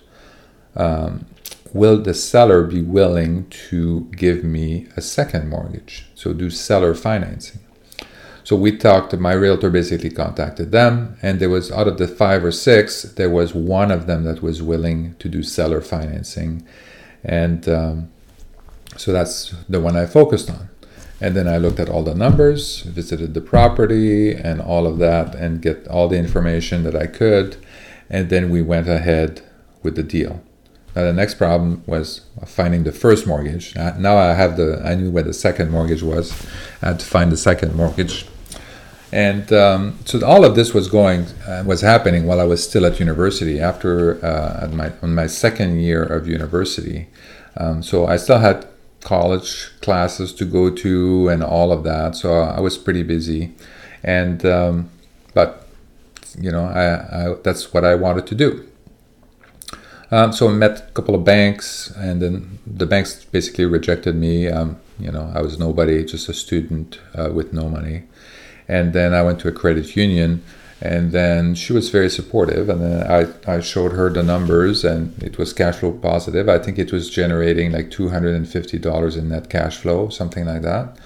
um, 0.76 1.26
will 1.72 2.00
the 2.00 2.14
seller 2.14 2.62
be 2.62 2.82
willing 2.82 3.48
to 3.48 4.08
give 4.16 4.44
me 4.44 4.86
a 4.96 5.00
second 5.00 5.48
mortgage? 5.48 6.06
So 6.22 6.32
do 6.32 6.50
seller 6.50 6.94
financing. 6.94 7.60
So 8.44 8.54
we 8.54 8.76
talked. 8.76 9.12
My 9.18 9.32
realtor 9.32 9.70
basically 9.70 10.10
contacted 10.10 10.70
them, 10.70 11.16
and 11.20 11.40
there 11.40 11.50
was 11.50 11.72
out 11.72 11.88
of 11.88 11.98
the 11.98 12.06
five 12.06 12.44
or 12.44 12.52
six, 12.52 13.02
there 13.02 13.28
was 13.28 13.56
one 13.56 13.90
of 13.90 14.06
them 14.06 14.22
that 14.22 14.40
was 14.40 14.62
willing 14.62 15.16
to 15.18 15.28
do 15.28 15.42
seller 15.42 15.80
financing, 15.80 16.64
and 17.24 17.68
um, 17.68 18.12
so 18.96 19.12
that's 19.12 19.52
the 19.68 19.80
one 19.80 19.96
I 19.96 20.06
focused 20.06 20.48
on. 20.48 20.68
And 21.20 21.34
then 21.34 21.48
I 21.48 21.58
looked 21.58 21.80
at 21.80 21.88
all 21.88 22.04
the 22.04 22.14
numbers, 22.14 22.82
visited 22.82 23.34
the 23.34 23.40
property 23.40 24.32
and 24.32 24.60
all 24.60 24.86
of 24.86 24.98
that, 24.98 25.34
and 25.34 25.60
get 25.60 25.88
all 25.88 26.06
the 26.06 26.18
information 26.18 26.84
that 26.84 26.94
I 26.94 27.08
could. 27.08 27.56
And 28.08 28.30
then 28.30 28.48
we 28.48 28.62
went 28.62 28.88
ahead 28.88 29.42
with 29.82 29.96
the 29.96 30.04
deal. 30.04 30.40
Now 30.94 31.04
the 31.04 31.12
next 31.12 31.34
problem 31.34 31.82
was 31.86 32.20
finding 32.46 32.84
the 32.84 32.92
first 32.92 33.26
mortgage. 33.26 33.74
Now 33.74 34.18
I 34.18 34.34
have 34.34 34.56
the 34.56 34.82
I 34.84 34.94
knew 34.94 35.10
where 35.10 35.22
the 35.22 35.32
second 35.32 35.70
mortgage 35.70 36.02
was. 36.02 36.46
I 36.82 36.88
had 36.88 37.00
to 37.00 37.06
find 37.06 37.32
the 37.32 37.36
second 37.36 37.74
mortgage, 37.74 38.26
and 39.10 39.50
um, 39.52 39.98
so 40.04 40.24
all 40.24 40.44
of 40.44 40.54
this 40.54 40.74
was 40.74 40.88
going 40.88 41.26
uh, 41.48 41.64
was 41.66 41.80
happening 41.80 42.26
while 42.26 42.40
I 42.40 42.44
was 42.44 42.62
still 42.62 42.84
at 42.84 43.00
university. 43.00 43.58
After 43.58 44.22
uh, 44.24 44.64
at 44.64 44.72
my 44.72 44.92
on 45.02 45.14
my 45.14 45.26
second 45.26 45.80
year 45.80 46.02
of 46.02 46.28
university, 46.28 47.08
um, 47.56 47.82
so 47.82 48.06
I 48.06 48.16
still 48.16 48.38
had 48.38 48.66
college 49.00 49.70
classes 49.80 50.32
to 50.34 50.44
go 50.44 50.70
to 50.70 51.28
and 51.28 51.42
all 51.42 51.72
of 51.72 51.84
that. 51.84 52.16
So 52.16 52.34
I 52.34 52.60
was 52.60 52.76
pretty 52.76 53.02
busy, 53.02 53.54
and 54.04 54.44
um, 54.44 54.90
but 55.32 55.66
you 56.38 56.50
know 56.50 56.64
I, 56.64 57.30
I, 57.30 57.34
that's 57.42 57.72
what 57.72 57.82
I 57.82 57.94
wanted 57.94 58.26
to 58.26 58.34
do. 58.34 58.68
Um, 60.12 60.30
so 60.30 60.46
I 60.48 60.52
met 60.52 60.78
a 60.90 60.92
couple 60.92 61.14
of 61.14 61.24
banks, 61.24 61.90
and 61.96 62.20
then 62.20 62.58
the 62.66 62.84
banks 62.84 63.24
basically 63.24 63.64
rejected 63.64 64.14
me. 64.14 64.46
Um, 64.46 64.78
you 65.00 65.10
know, 65.10 65.32
I 65.34 65.40
was 65.40 65.58
nobody, 65.58 66.04
just 66.04 66.28
a 66.28 66.34
student 66.34 67.00
uh, 67.14 67.30
with 67.32 67.54
no 67.54 67.70
money. 67.70 68.04
And 68.68 68.92
then 68.92 69.14
I 69.14 69.22
went 69.22 69.40
to 69.40 69.48
a 69.48 69.52
credit 69.52 69.96
union, 69.96 70.44
and 70.82 71.12
then 71.12 71.54
she 71.54 71.72
was 71.72 71.88
very 71.90 72.10
supportive 72.10 72.68
and 72.68 72.82
then 72.82 73.06
I, 73.08 73.28
I 73.50 73.60
showed 73.60 73.92
her 73.92 74.10
the 74.10 74.24
numbers 74.24 74.84
and 74.84 75.22
it 75.22 75.38
was 75.38 75.52
cash 75.52 75.76
flow 75.76 75.92
positive 75.92 76.48
i 76.48 76.58
think 76.58 76.76
it 76.76 76.90
was 76.90 77.08
generating 77.08 77.70
like 77.70 77.88
$250 77.88 79.16
in 79.16 79.28
net 79.28 79.48
cash 79.48 79.76
flow 79.76 80.08
something 80.08 80.44
like 80.44 80.62
that 80.62 80.98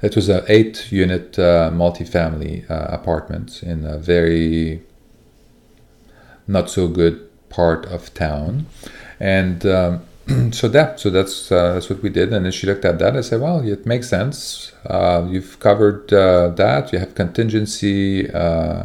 it 0.00 0.14
was 0.14 0.28
an 0.28 0.44
eight 0.46 0.92
unit 0.92 1.36
uh, 1.40 1.70
multifamily 1.72 2.70
uh, 2.70 2.86
apartment 2.90 3.64
in 3.64 3.84
a 3.84 3.98
very 3.98 4.80
not 6.46 6.70
so 6.70 6.86
good 6.86 7.28
part 7.56 7.86
of 7.86 8.12
town. 8.12 8.66
And 9.18 9.64
um, 9.64 9.92
so 10.52 10.68
that 10.68 11.00
so 11.00 11.08
that's 11.10 11.50
uh, 11.50 11.74
that's 11.74 11.88
what 11.88 12.02
we 12.02 12.10
did. 12.10 12.32
And 12.32 12.44
then 12.44 12.52
she 12.52 12.66
looked 12.66 12.84
at 12.84 12.98
that 12.98 13.16
I 13.16 13.22
said 13.22 13.40
well 13.40 13.58
it 13.66 13.86
makes 13.86 14.08
sense. 14.08 14.72
Uh, 14.84 15.26
you've 15.32 15.58
covered 15.58 16.12
uh, 16.12 16.48
that. 16.62 16.92
You 16.92 16.98
have 16.98 17.14
contingency 17.14 18.30
uh, 18.30 18.84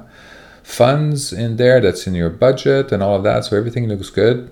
funds 0.64 1.34
in 1.34 1.58
there 1.58 1.82
that's 1.82 2.08
in 2.08 2.16
your 2.16 2.30
budget 2.30 2.92
and 2.92 3.04
all 3.04 3.16
of 3.16 3.24
that. 3.24 3.46
So 3.46 3.58
everything 3.58 3.88
looks 3.88 4.10
good. 4.10 4.50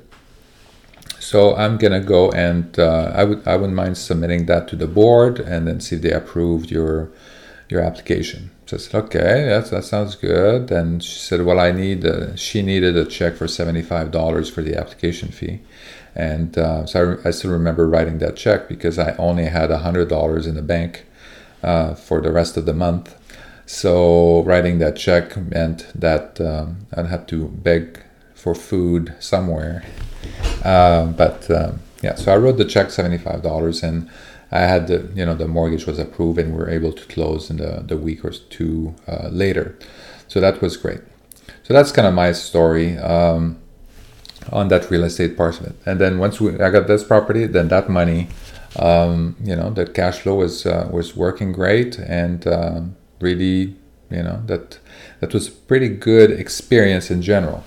So 1.20 1.56
I'm 1.56 1.78
gonna 1.78 2.06
go 2.18 2.32
and 2.32 2.78
uh, 2.78 3.12
I 3.16 3.24
would 3.24 3.48
I 3.48 3.56
wouldn't 3.56 3.76
mind 3.84 3.98
submitting 3.98 4.46
that 4.48 4.68
to 4.70 4.76
the 4.76 4.88
board 4.88 5.40
and 5.40 5.68
then 5.68 5.80
see 5.80 5.96
if 5.96 6.02
they 6.02 6.12
approved 6.12 6.72
your 6.72 7.10
your 7.70 7.82
application 7.82 8.52
I 8.78 8.80
said 8.80 9.04
okay 9.06 9.46
that, 9.46 9.70
that 9.72 9.84
sounds 9.84 10.16
good 10.16 10.72
and 10.72 11.04
she 11.04 11.20
said 11.20 11.46
well 11.46 11.60
I 11.60 11.72
need 11.72 12.04
a, 12.06 12.36
she 12.38 12.62
needed 12.62 12.96
a 12.96 13.06
check 13.06 13.36
for 13.36 13.46
$75 13.46 14.52
for 14.52 14.62
the 14.62 14.78
application 14.78 15.30
fee 15.30 15.62
and 16.16 16.58
uh, 16.58 16.86
so 16.86 17.18
I, 17.24 17.30
I, 17.30 17.32
still 17.32 17.52
remember 17.52 17.88
writing 17.88 18.18
that 18.20 18.36
check 18.36 18.68
because 18.68 18.98
I 19.00 19.16
only 19.18 19.46
had 19.46 19.70
$100 19.70 20.48
in 20.48 20.56
the 20.56 20.62
bank 20.62 21.06
uh, 21.64 21.94
for 21.94 22.22
the 22.22 22.32
rest 22.32 22.58
of 22.58 22.66
the 22.66 22.74
month. 22.74 23.16
So 23.66 24.44
writing 24.44 24.80
that 24.80 24.96
check 24.96 25.38
meant 25.38 25.92
that 25.94 26.42
um, 26.42 26.88
I'd 26.96 27.06
have 27.06 27.28
to 27.28 27.48
beg 27.48 28.04
for 28.34 28.56
food 28.56 29.14
somewhere. 29.20 29.86
Uh, 30.64 31.06
but 31.08 31.50
um, 31.52 31.80
yeah, 32.02 32.16
so 32.16 32.34
I 32.34 32.38
wrote 32.38 32.58
the 32.58 32.66
check 32.66 32.88
$75 32.88 33.84
and 33.84 34.10
I 34.52 34.62
had 34.62 34.88
the, 34.88 35.10
you 35.14 35.26
know, 35.26 35.36
the 35.36 35.48
mortgage 35.48 35.86
was 35.86 36.00
approved 36.00 36.40
and 36.40 36.54
we 36.54 36.60
were 36.60 36.70
able 36.70 36.94
to 36.94 37.06
close 37.06 37.50
in 37.50 37.58
the, 37.58 37.84
the 37.86 37.98
week 37.98 38.26
or 38.26 38.32
two 38.32 38.96
uh, 39.08 39.30
later. 39.30 39.78
So 40.28 40.40
that 40.40 40.62
was 40.62 40.78
great. 40.78 41.02
So 41.64 41.74
that's 41.74 41.92
kind 41.92 42.08
of 42.08 42.14
my 42.14 42.32
story. 42.32 42.98
Um, 42.98 43.60
on 44.52 44.68
that 44.70 44.90
real 44.90 45.04
estate 45.04 45.38
part 45.38 45.60
of 45.60 45.68
it. 45.68 45.76
And 45.86 46.00
then 46.00 46.18
once 46.18 46.40
we, 46.40 46.60
I 46.60 46.70
got 46.70 46.88
this 46.88 47.04
property, 47.04 47.46
then 47.46 47.68
that 47.70 47.90
money, 47.90 48.28
um, 48.78 49.36
you 49.44 49.56
know, 49.56 49.70
that 49.72 49.94
cash 49.94 50.20
flow 50.20 50.36
was 50.36 50.66
uh, 50.66 50.90
was 50.92 51.16
working 51.16 51.52
great, 51.52 51.98
and 51.98 52.46
uh, 52.48 52.82
really, 53.20 53.76
you 54.10 54.24
know, 54.24 54.42
that 54.46 54.80
that 55.20 55.34
was 55.34 55.48
a 55.48 55.52
pretty 55.52 55.90
good 55.90 56.32
experience 56.32 57.12
in 57.12 57.22
general. 57.22 57.64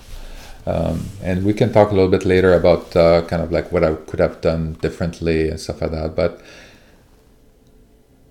Um, 0.65 1.09
and 1.21 1.43
we 1.43 1.53
can 1.53 1.73
talk 1.73 1.91
a 1.91 1.93
little 1.93 2.09
bit 2.09 2.23
later 2.23 2.53
about 2.53 2.95
uh, 2.95 3.23
kind 3.23 3.41
of 3.41 3.51
like 3.51 3.71
what 3.71 3.83
I 3.83 3.95
could 3.95 4.21
have 4.21 4.39
done 4.39 4.73
differently 4.81 5.49
and 5.49 5.59
stuff 5.59 5.81
like 5.81 5.91
that. 5.91 6.15
But 6.15 6.41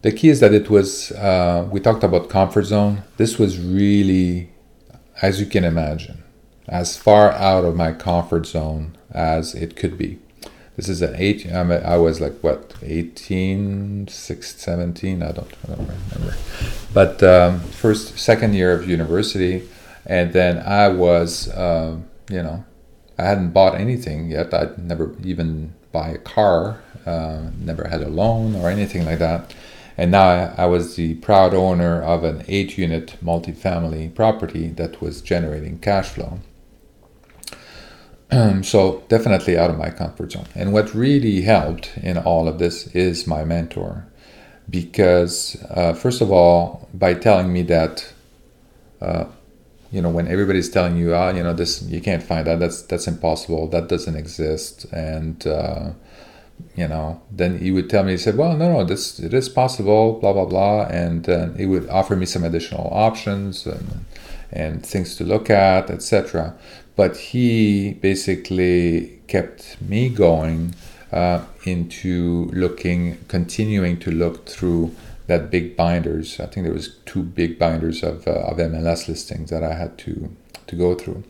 the 0.02 0.12
key 0.12 0.28
is 0.28 0.40
that 0.40 0.52
it 0.52 0.68
was. 0.70 1.12
Uh, 1.12 1.68
we 1.70 1.80
talked 1.80 2.04
about 2.04 2.28
comfort 2.28 2.64
zone. 2.64 3.02
This 3.16 3.38
was 3.38 3.58
really, 3.58 4.50
as 5.20 5.40
you 5.40 5.46
can 5.46 5.64
imagine 5.64 6.22
as 6.68 6.96
far 6.96 7.32
out 7.32 7.64
of 7.64 7.76
my 7.76 7.92
comfort 7.92 8.46
zone 8.46 8.96
as 9.12 9.54
it 9.54 9.76
could 9.76 9.98
be. 9.98 10.18
This 10.76 10.88
is 10.88 11.02
an 11.02 11.14
eight. 11.16 11.46
I 11.52 11.96
was 11.98 12.20
like 12.20 12.38
what 12.40 12.74
18, 12.82 14.08
6, 14.08 14.56
17. 14.56 15.22
I 15.22 15.32
don't, 15.32 15.46
I 15.64 15.74
don't 15.74 15.78
remember. 15.80 16.36
But 16.94 17.22
um, 17.22 17.60
first, 17.60 18.18
second 18.18 18.54
year 18.54 18.72
of 18.72 18.88
university, 18.88 19.68
and 20.06 20.32
then 20.32 20.58
I 20.58 20.88
was, 20.88 21.48
uh, 21.50 21.98
you 22.30 22.42
know, 22.42 22.64
I 23.18 23.24
hadn't 23.24 23.50
bought 23.50 23.74
anything 23.74 24.30
yet. 24.30 24.54
I'd 24.54 24.78
never 24.78 25.14
even 25.22 25.74
buy 25.92 26.08
a 26.08 26.18
car. 26.18 26.80
Uh, 27.04 27.50
never 27.58 27.86
had 27.88 28.02
a 28.02 28.08
loan 28.08 28.56
or 28.56 28.70
anything 28.70 29.04
like 29.04 29.18
that. 29.18 29.54
And 29.96 30.11
now 30.11 30.24
I, 30.24 30.55
I 30.59 30.66
was 30.66 30.96
the 30.96 31.14
proud 31.16 31.55
owner 31.55 32.02
of 32.02 32.24
an 32.24 32.44
eight-unit 32.48 33.16
multifamily 33.22 34.14
property 34.14 34.68
that 34.68 35.00
was 35.00 35.20
generating 35.20 35.78
cash 35.78 36.11
flow. 36.11 36.40
So 38.62 39.05
definitely 39.09 39.59
out 39.59 39.70
of 39.70 39.76
my 39.76 39.90
comfort 39.90 40.33
zone. 40.33 40.46
And 40.55 40.72
what 40.72 40.94
really 40.94 41.42
helped 41.42 41.90
in 41.98 42.16
all 42.16 42.48
of 42.48 42.59
this 42.59 42.87
is 42.88 43.26
my 43.26 43.44
mentor, 43.44 44.07
because 44.70 45.62
uh, 45.68 45.92
first 45.92 46.22
of 46.22 46.33
all, 46.33 46.88
by 46.94 47.12
telling 47.12 47.52
me 47.52 47.62
that, 47.62 48.12
uh, 49.02 49.26
you 49.90 50.00
know, 50.00 50.09
when 50.09 50.28
everybody's 50.28 50.70
telling 50.70 50.96
you, 50.96 51.14
ah, 51.14 51.31
you 51.31 51.42
know, 51.42 51.52
this 51.52 51.83
you 51.83 52.00
can't 52.00 52.22
find 52.22 52.46
that, 52.46 52.59
that's 52.59 52.81
that's 52.83 53.07
impossible, 53.07 53.68
that 53.68 53.88
doesn't 53.88 54.16
exist, 54.16 54.87
and 54.92 55.46
uh, 55.46 55.90
you 56.77 56.88
know, 56.88 57.20
then 57.31 57.59
he 57.59 57.70
would 57.70 57.88
tell 57.90 58.05
me, 58.05 58.12
he 58.12 58.18
said, 58.18 58.37
well, 58.37 58.57
no, 58.57 58.72
no, 58.72 58.85
this 58.85 59.18
it 59.18 59.35
is 59.35 59.48
possible, 59.48 60.18
blah 60.20 60.33
blah 60.33 60.46
blah, 60.46 60.87
and 60.87 61.29
uh, 61.29 61.51
he 61.53 61.66
would 61.66 61.88
offer 61.88 62.16
me 62.16 62.27
some 62.27 62.44
additional 62.44 62.88
options 62.92 63.66
and 63.66 64.05
and 64.51 64.85
things 64.85 65.16
to 65.16 65.25
look 65.25 65.48
at, 65.48 65.90
etc 65.90 66.55
but 66.96 67.16
he 67.16 67.94
basically 67.94 69.20
kept 69.27 69.81
me 69.81 70.09
going 70.09 70.75
uh, 71.11 71.44
into 71.64 72.51
looking, 72.53 73.18
continuing 73.29 73.98
to 74.01 74.11
look 74.11 74.46
through 74.46 74.94
that 75.27 75.51
big 75.51 75.77
binders. 75.77 76.38
I 76.40 76.46
think 76.46 76.64
there 76.64 76.75
was 76.75 76.96
two 77.07 77.22
big 77.22 77.59
binders 77.59 78.03
of, 78.03 78.27
uh, 78.27 78.33
of 78.33 78.59
MLS 78.59 79.09
listings 79.09 79.51
that 79.51 79.62
I 79.62 79.75
had 79.75 79.98
to 79.98 80.35
to 80.68 80.77
go 80.77 80.94
through. 80.94 81.25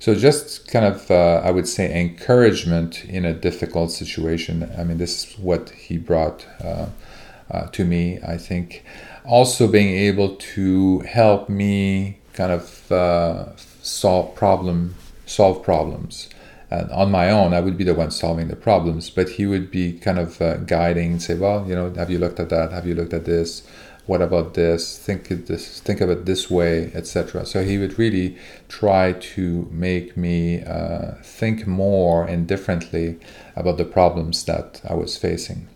So 0.00 0.14
just 0.14 0.66
kind 0.66 0.86
of, 0.86 1.10
uh, 1.10 1.42
I 1.44 1.50
would 1.50 1.68
say, 1.68 2.00
encouragement 2.00 3.04
in 3.04 3.26
a 3.26 3.34
difficult 3.34 3.92
situation. 3.92 4.70
I 4.78 4.82
mean, 4.82 4.96
this 4.96 5.24
is 5.24 5.38
what 5.38 5.68
he 5.70 5.98
brought 5.98 6.46
uh, 6.64 6.86
uh, 7.50 7.66
to 7.66 7.84
me. 7.84 8.18
I 8.26 8.38
think 8.38 8.82
also 9.26 9.68
being 9.68 9.94
able 9.94 10.36
to 10.54 11.00
help 11.00 11.50
me 11.50 12.18
kind 12.32 12.50
of 12.50 12.90
uh, 12.90 13.54
solve 13.82 14.34
problem 14.34 14.94
solve 15.26 15.62
problems. 15.62 16.30
And 16.70 16.90
on 16.92 17.10
my 17.10 17.30
own, 17.30 17.52
I 17.52 17.60
would 17.60 17.76
be 17.76 17.84
the 17.84 17.94
one 17.94 18.10
solving 18.10 18.48
the 18.48 18.56
problems, 18.56 19.10
but 19.10 19.28
he 19.28 19.46
would 19.46 19.70
be 19.70 19.98
kind 19.98 20.18
of 20.18 20.40
uh, 20.40 20.56
guiding, 20.58 21.18
say, 21.18 21.34
"Well, 21.34 21.66
you 21.68 21.74
know, 21.74 21.92
have 21.94 22.10
you 22.10 22.18
looked 22.18 22.40
at 22.40 22.48
that? 22.48 22.72
Have 22.72 22.86
you 22.86 22.94
looked 22.94 23.12
at 23.12 23.26
this? 23.26 23.66
What 24.10 24.22
about 24.22 24.54
this? 24.54 24.98
Think 24.98 25.30
of 25.30 25.46
this, 25.46 25.78
think 25.78 26.00
of 26.00 26.10
it 26.10 26.26
this 26.26 26.50
way, 26.50 26.90
etc." 26.94 27.46
So 27.46 27.62
he 27.62 27.78
would 27.78 27.96
really 27.96 28.36
try 28.68 29.12
to 29.12 29.68
make 29.70 30.16
me 30.16 30.64
uh, 30.64 31.12
think 31.22 31.64
more 31.64 32.24
and 32.24 32.44
differently 32.44 33.20
about 33.54 33.76
the 33.78 33.84
problems 33.84 34.44
that 34.46 34.80
I 34.84 34.94
was 34.94 35.16
facing. 35.16 35.68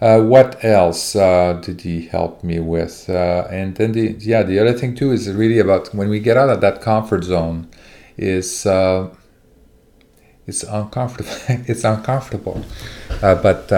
Uh, 0.00 0.22
what 0.22 0.64
else 0.64 1.14
uh, 1.14 1.52
did 1.62 1.82
he 1.82 2.06
help 2.06 2.42
me 2.42 2.58
with? 2.58 3.08
Uh, 3.08 3.46
and 3.52 3.76
then 3.76 3.92
the 3.92 4.16
yeah, 4.18 4.42
the 4.42 4.58
other 4.58 4.72
thing 4.72 4.96
too 4.96 5.12
is 5.12 5.32
really 5.32 5.60
about 5.60 5.94
when 5.94 6.08
we 6.08 6.18
get 6.18 6.36
out 6.36 6.50
of 6.50 6.60
that 6.60 6.82
comfort 6.82 7.22
zone, 7.22 7.68
is 8.16 8.66
uh, 8.66 9.14
it's 10.44 10.64
uncomfortable. 10.64 11.30
it's 11.70 11.84
uncomfortable, 11.84 12.64
uh, 13.22 13.36
but 13.36 13.70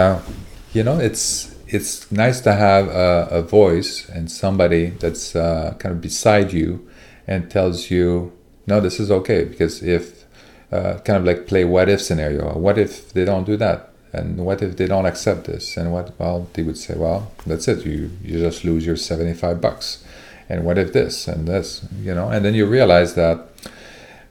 you 0.73 0.83
know 0.83 0.99
it's 0.99 1.56
it's 1.67 2.11
nice 2.13 2.41
to 2.43 2.53
have 2.53 2.89
a, 2.89 3.29
a 3.31 3.43
voice 3.43 4.09
and 4.09 4.31
somebody 4.31 4.91
that's 4.91 5.35
uh, 5.35 5.75
kind 5.79 5.95
of 5.95 6.01
beside 6.01 6.53
you 6.53 6.89
and 7.27 7.51
tells 7.51 7.91
you, 7.91 8.33
no, 8.67 8.81
this 8.81 9.01
is 9.01 9.11
okay 9.11 9.45
because 9.45 9.83
if 9.83 10.25
uh, 10.73 10.99
kind 11.05 11.19
of 11.19 11.25
like 11.25 11.47
play 11.47 11.65
what 11.65 11.89
if 11.89 12.01
scenario. 12.01 12.57
What 12.59 12.79
if 12.79 13.13
they 13.13 13.25
don't 13.25 13.45
do 13.45 13.57
that? 13.57 13.91
and 14.17 14.39
what 14.39 14.63
if 14.63 14.77
they 14.77 14.87
don't 14.87 15.07
accept 15.07 15.45
this 15.45 15.77
and 15.77 15.93
what 15.93 16.19
well 16.19 16.49
they 16.55 16.63
would 16.63 16.79
say 16.79 16.95
well 16.97 17.31
that's 17.47 17.69
it 17.69 17.85
you 17.85 18.11
you 18.23 18.39
just 18.39 18.65
lose 18.65 18.87
your 18.87 18.97
75 18.97 19.61
bucks 19.61 20.05
and 20.49 20.65
what 20.65 20.79
if 20.79 20.93
this 20.93 21.29
and 21.29 21.47
this 21.47 21.85
you 22.01 22.15
know 22.15 22.29
and 22.29 22.45
then 22.45 22.55
you 22.55 22.67
realize 22.67 23.15
that 23.15 23.49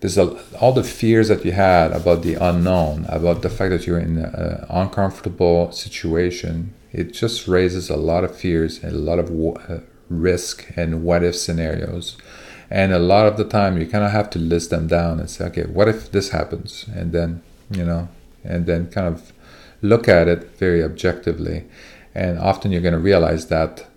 there's 0.02 0.18
a, 0.18 0.38
all 0.60 0.72
the 0.72 0.84
fears 0.84 1.28
that 1.30 1.44
you 1.46 1.52
had 1.52 1.92
about 1.92 2.22
the 2.24 2.36
unknown 2.36 3.06
about 3.10 3.42
the 3.42 3.50
fact 3.50 3.72
that 3.72 3.86
you're 3.86 4.00
in 4.00 4.18
an 4.18 4.66
uncomfortable 4.70 5.72
situation 5.72 6.74
it 6.96 7.14
just 7.14 7.48
raises 7.48 7.90
a 7.90 7.98
lot 7.98 8.24
of 8.24 8.36
fears 8.36 8.84
and 8.84 8.94
a 8.94 8.98
lot 8.98 9.20
of 9.20 9.30
uh, 9.70 9.80
risk 10.10 10.66
and 10.76 11.04
what 11.04 11.24
if 11.24 11.36
scenarios 11.36 12.18
and 12.70 12.94
a 12.94 13.00
lot 13.00 13.28
of 13.28 13.38
the 13.38 13.44
time 13.44 13.78
you 13.78 13.86
kind 13.86 14.04
of 14.04 14.12
have 14.12 14.30
to 14.30 14.40
list 14.40 14.70
them 14.70 14.88
down 14.88 15.20
and 15.20 15.30
say 15.30 15.46
okay 15.46 15.64
what 15.64 15.88
if 15.88 16.12
this 16.12 16.30
happens 16.30 16.86
and 16.94 17.12
then 17.12 17.42
you 17.70 17.84
know 17.84 18.08
and 18.44 18.66
then 18.66 18.90
kind 18.90 19.08
of 19.08 19.34
look 19.82 20.08
at 20.08 20.28
it 20.28 20.58
very 20.58 20.84
objectively. 20.84 21.66
And 22.14 22.40
often 22.40 22.72
you're 22.72 22.82
going 22.82 22.94
to 22.94 23.00
realize 23.00 23.48
that 23.48 23.88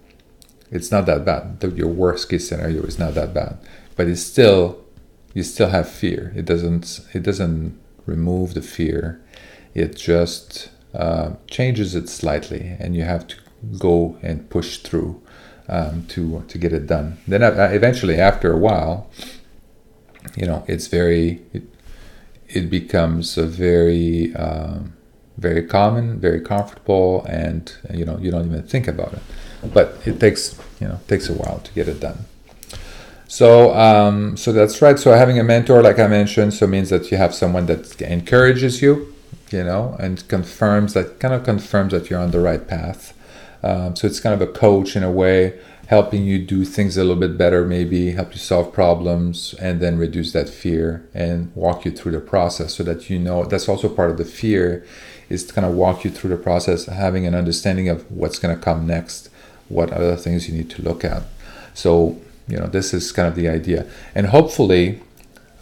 it's 0.71 0.91
not 0.91 1.07
that 1.07 1.25
bad. 1.25 1.63
Your 1.77 1.89
worst 1.89 2.29
case 2.29 2.49
scenario 2.49 2.83
is 2.83 2.99
not 2.99 3.15
that 3.15 3.33
bad, 3.33 3.59
but 3.97 4.09
it's 4.09 4.23
still 4.23 4.85
you 5.35 5.43
still 5.43 5.69
have 5.69 5.89
fear. 5.89 6.33
It 6.37 6.45
doesn't 6.45 7.01
it 7.15 7.23
doesn't 7.23 7.79
remove 8.07 8.55
the 8.55 8.63
fear. 8.63 9.21
It 9.75 9.97
just 9.97 10.71
uh, 10.95 11.33
changes 11.49 11.95
it 11.95 12.09
slightly, 12.09 12.77
and 12.79 12.97
you 12.97 13.03
have 13.03 13.27
to 13.29 13.37
go 13.79 14.19
and 14.23 14.49
push 14.51 14.79
through 14.79 15.23
um, 15.69 16.07
to 16.09 16.45
to 16.49 16.59
get 16.59 16.73
it 16.73 16.87
done. 16.87 17.19
Then 17.27 17.43
uh, 17.43 17.71
eventually, 17.73 18.17
after 18.17 18.53
a 18.53 18.57
while, 18.57 19.11
you 20.37 20.47
know, 20.47 20.65
it's 20.67 20.87
very 20.87 21.43
it, 21.53 21.63
it 22.49 22.71
becomes 22.71 23.37
a 23.37 23.47
very 23.47 24.35
um, 24.35 24.95
very 25.37 25.63
common, 25.63 26.19
very 26.19 26.41
comfortable, 26.41 27.25
and 27.29 27.73
you 27.93 28.05
know 28.05 28.19
you 28.19 28.31
don't 28.31 28.47
even 28.47 28.63
think 28.63 28.89
about 28.89 29.13
it. 29.13 29.23
But 29.73 29.99
it 30.05 30.21
takes 30.21 30.59
you 30.81 30.89
know 30.89 31.01
takes 31.07 31.29
a 31.29 31.35
while 31.35 31.61
to 31.61 31.73
get 31.73 31.89
it 31.89 32.01
done. 32.01 32.25
So 33.29 33.75
um, 33.75 34.37
so 34.37 34.53
that's 34.53 34.81
right. 34.81 34.99
So 34.99 35.13
having 35.13 35.39
a 35.39 35.45
mentor, 35.45 35.83
like 35.83 35.99
I 35.99 36.07
mentioned, 36.07 36.55
so 36.55 36.67
means 36.67 36.91
that 36.91 37.11
you 37.11 37.19
have 37.19 37.35
someone 37.35 37.67
that 37.67 38.01
encourages 38.01 38.81
you, 38.81 39.15
you 39.53 39.65
know, 39.65 39.97
and 39.99 40.27
confirms 40.29 40.95
that 40.95 41.21
kind 41.21 41.35
of 41.35 41.45
confirms 41.45 41.93
that 41.93 42.11
you're 42.11 42.21
on 42.21 42.31
the 42.31 42.41
right 42.41 42.67
path. 42.67 43.15
Um, 43.63 43.97
so 43.97 44.07
it's 44.07 44.21
kind 44.21 44.41
of 44.41 44.47
a 44.47 44.53
coach 44.53 44.95
in 44.95 45.03
a 45.03 45.11
way, 45.11 45.59
helping 45.87 46.25
you 46.25 46.39
do 46.39 46.65
things 46.65 46.97
a 46.97 47.03
little 47.03 47.17
bit 47.17 47.37
better, 47.37 47.65
maybe 47.65 48.13
help 48.13 48.33
you 48.33 48.39
solve 48.39 48.73
problems, 48.73 49.55
and 49.61 49.81
then 49.81 49.99
reduce 49.99 50.33
that 50.33 50.49
fear 50.49 51.09
and 51.15 51.51
walk 51.55 51.85
you 51.85 51.91
through 51.91 52.13
the 52.13 52.21
process 52.21 52.75
so 52.75 52.83
that 52.85 53.11
you 53.11 53.19
know 53.19 53.45
that's 53.45 53.69
also 53.69 53.89
part 53.89 54.11
of 54.11 54.19
the 54.19 54.25
fear 54.25 54.87
is 55.29 55.45
to 55.45 55.53
kind 55.53 55.67
of 55.67 55.75
walk 55.75 56.05
you 56.05 56.11
through 56.11 56.31
the 56.31 56.43
process, 56.43 56.87
having 56.87 57.27
an 57.27 57.35
understanding 57.35 57.89
of 57.89 58.11
what's 58.11 58.39
going 58.39 58.55
to 58.55 58.63
come 58.63 58.87
next, 58.87 59.29
what 59.69 59.93
other 59.93 60.17
things 60.17 60.49
you 60.49 60.55
need 60.55 60.71
to 60.71 60.83
look 60.83 61.05
at. 61.05 61.23
So, 61.75 62.19
you 62.47 62.57
know, 62.57 62.67
this 62.67 62.95
is 62.95 63.13
kind 63.13 63.29
of 63.29 63.35
the 63.35 63.49
idea. 63.49 63.87
And 64.15 64.29
hopefully, 64.29 65.03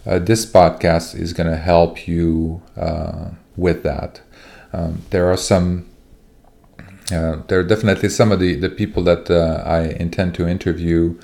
uh, 0.06 0.20
this 0.20 0.46
podcast 0.46 1.18
is 1.18 1.32
going 1.32 1.50
to 1.50 1.56
help 1.56 2.06
you 2.06 2.62
uh, 2.76 3.30
with 3.56 3.82
that. 3.82 4.20
Um, 4.72 5.02
there 5.10 5.30
are 5.30 5.36
some, 5.36 5.86
uh, 7.12 7.36
there 7.48 7.60
are 7.60 7.62
definitely 7.62 8.08
some 8.08 8.32
of 8.32 8.40
the, 8.40 8.54
the 8.56 8.68
people 8.68 9.02
that 9.04 9.30
uh, 9.30 9.62
I 9.64 9.88
intend 10.00 10.34
to 10.34 10.48
interview 10.48 11.18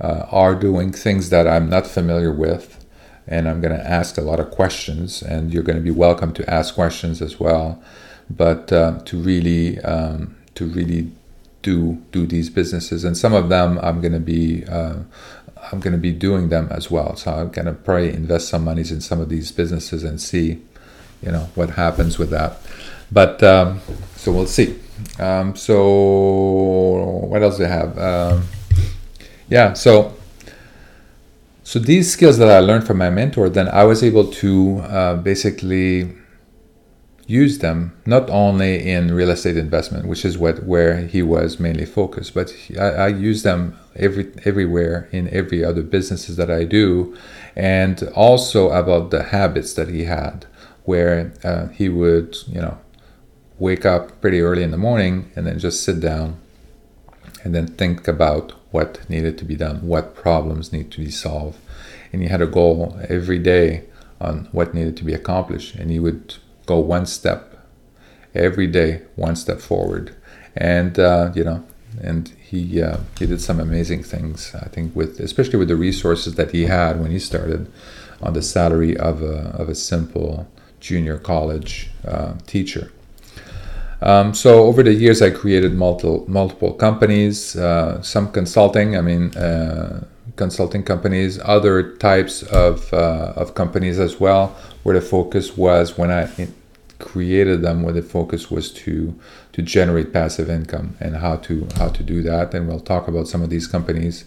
uh, 0.00 0.26
are 0.30 0.54
doing 0.54 0.92
things 0.92 1.30
that 1.30 1.46
I'm 1.46 1.68
not 1.68 1.86
familiar 1.86 2.32
with. 2.32 2.84
And 3.28 3.48
I'm 3.48 3.60
going 3.60 3.76
to 3.76 3.84
ask 3.84 4.18
a 4.18 4.20
lot 4.20 4.38
of 4.38 4.52
questions, 4.52 5.20
and 5.20 5.52
you're 5.52 5.64
going 5.64 5.78
to 5.78 5.82
be 5.82 5.90
welcome 5.90 6.32
to 6.34 6.48
ask 6.48 6.76
questions 6.76 7.20
as 7.20 7.40
well. 7.40 7.82
But 8.30 8.72
uh, 8.72 9.00
to 9.04 9.18
really, 9.18 9.80
um, 9.80 10.36
to 10.54 10.64
really 10.64 11.10
do 11.62 12.00
do 12.12 12.24
these 12.24 12.50
businesses, 12.50 13.02
and 13.02 13.16
some 13.16 13.34
of 13.34 13.48
them 13.48 13.80
I'm 13.82 14.00
going 14.00 14.12
to 14.12 14.20
be 14.20 14.64
I'm 15.72 15.80
going 15.80 15.92
to 15.92 15.98
be 15.98 16.12
doing 16.12 16.48
them 16.48 16.68
as 16.70 16.90
well. 16.90 17.16
So 17.16 17.32
I'm 17.32 17.50
going 17.50 17.66
to 17.66 17.72
probably 17.72 18.12
invest 18.12 18.48
some 18.48 18.64
monies 18.64 18.92
in 18.92 19.00
some 19.00 19.20
of 19.20 19.28
these 19.28 19.50
businesses 19.52 20.04
and 20.04 20.20
see, 20.20 20.62
you 21.22 21.30
know, 21.30 21.48
what 21.54 21.70
happens 21.70 22.18
with 22.18 22.30
that. 22.30 22.60
But 23.10 23.42
um, 23.42 23.80
so 24.16 24.32
we'll 24.32 24.46
see. 24.46 24.78
Um, 25.18 25.56
so 25.56 25.76
what 27.28 27.42
else 27.42 27.58
do 27.58 27.64
I 27.64 27.68
have? 27.68 27.98
Um, 27.98 28.44
yeah. 29.48 29.72
So 29.74 30.14
so 31.66 31.80
these 31.80 32.12
skills 32.12 32.38
that 32.38 32.48
I 32.48 32.60
learned 32.60 32.86
from 32.86 32.98
my 32.98 33.10
mentor, 33.10 33.48
then 33.48 33.68
I 33.68 33.82
was 33.82 34.04
able 34.04 34.30
to 34.30 34.78
uh, 34.82 35.16
basically 35.16 36.12
use 37.26 37.58
them 37.58 37.92
not 38.06 38.30
only 38.30 38.88
in 38.88 39.12
real 39.12 39.30
estate 39.30 39.56
investment, 39.56 40.06
which 40.06 40.24
is 40.24 40.38
what 40.38 40.62
where 40.62 41.06
he 41.06 41.22
was 41.22 41.58
mainly 41.58 41.84
focused, 41.84 42.34
but 42.34 42.54
I, 42.78 42.84
I 42.84 43.08
use 43.08 43.42
them 43.42 43.76
every 43.96 44.32
everywhere 44.44 45.08
in 45.10 45.28
every 45.34 45.64
other 45.64 45.82
businesses 45.82 46.36
that 46.36 46.50
I 46.52 46.62
do, 46.62 47.16
and 47.56 48.00
also 48.14 48.70
about 48.70 49.10
the 49.10 49.24
habits 49.24 49.74
that 49.74 49.88
he 49.88 50.04
had, 50.04 50.46
where 50.86 51.32
uh, 51.44 51.66
he 51.68 51.88
would 51.88 52.36
you 52.48 52.60
know 52.60 52.78
wake 53.58 53.84
up 53.84 54.20
pretty 54.20 54.40
early 54.40 54.62
in 54.62 54.70
the 54.70 54.76
morning 54.78 55.30
and 55.36 55.46
then 55.46 55.58
just 55.58 55.82
sit 55.82 56.00
down 56.00 56.38
and 57.44 57.54
then 57.54 57.66
think 57.66 58.08
about 58.08 58.52
what 58.70 59.08
needed 59.08 59.38
to 59.38 59.44
be 59.44 59.56
done, 59.56 59.86
what 59.86 60.14
problems 60.14 60.72
need 60.72 60.90
to 60.90 60.98
be 60.98 61.10
solved, 61.10 61.58
and 62.12 62.22
he 62.22 62.28
had 62.28 62.42
a 62.42 62.46
goal 62.46 62.98
every 63.08 63.38
day 63.38 63.84
on 64.20 64.48
what 64.52 64.74
needed 64.74 64.96
to 64.96 65.04
be 65.04 65.14
accomplished, 65.14 65.74
and 65.74 65.90
he 65.90 65.98
would 65.98 66.36
go 66.66 66.78
one 66.78 67.06
step 67.06 67.66
every 68.34 68.66
day, 68.66 69.02
one 69.14 69.36
step 69.36 69.60
forward. 69.60 70.14
And 70.56 70.98
uh, 70.98 71.32
you 71.34 71.44
know, 71.44 71.64
and 72.02 72.28
he 72.28 72.82
uh, 72.82 72.98
he 73.18 73.26
did 73.26 73.40
some 73.40 73.60
amazing 73.60 74.02
things. 74.02 74.54
I 74.54 74.68
think 74.68 74.94
with 74.94 75.20
especially 75.20 75.58
with 75.58 75.68
the 75.68 75.76
resources 75.76 76.34
that 76.34 76.52
he 76.52 76.64
had 76.64 77.00
when 77.00 77.10
he 77.10 77.18
started 77.18 77.70
on 78.22 78.32
the 78.32 78.42
salary 78.42 78.96
of 78.96 79.22
a 79.22 79.50
of 79.58 79.68
a 79.68 79.74
simple 79.74 80.48
junior 80.86 81.18
college 81.18 81.90
uh, 82.06 82.34
teacher. 82.46 82.92
Um, 84.02 84.34
so 84.34 84.64
over 84.64 84.82
the 84.82 84.92
years, 84.92 85.22
I 85.22 85.30
created 85.30 85.72
multiple 85.74 86.24
multiple 86.28 86.72
companies, 86.74 87.56
uh, 87.56 88.02
some 88.02 88.30
consulting. 88.30 88.96
I 88.96 89.00
mean, 89.00 89.34
uh, 89.36 90.04
consulting 90.36 90.82
companies, 90.82 91.40
other 91.56 91.96
types 91.96 92.42
of 92.42 92.92
uh, 92.92 93.42
of 93.42 93.54
companies 93.54 93.98
as 93.98 94.20
well, 94.20 94.54
where 94.82 95.00
the 95.00 95.06
focus 95.16 95.56
was 95.56 95.98
when 95.98 96.10
I 96.10 96.22
created 96.98 97.62
them, 97.62 97.82
where 97.82 97.94
the 97.94 98.02
focus 98.02 98.50
was 98.50 98.70
to 98.84 99.14
to 99.52 99.62
generate 99.62 100.12
passive 100.12 100.50
income 100.50 100.96
and 101.00 101.16
how 101.16 101.36
to 101.48 101.66
how 101.78 101.88
to 101.88 102.02
do 102.02 102.22
that. 102.22 102.54
And 102.54 102.68
we'll 102.68 102.86
talk 102.94 103.08
about 103.08 103.28
some 103.28 103.42
of 103.42 103.50
these 103.50 103.66
companies 103.66 104.24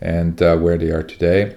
and 0.00 0.42
uh, 0.42 0.56
where 0.56 0.78
they 0.78 0.90
are 0.90 1.04
today. 1.04 1.56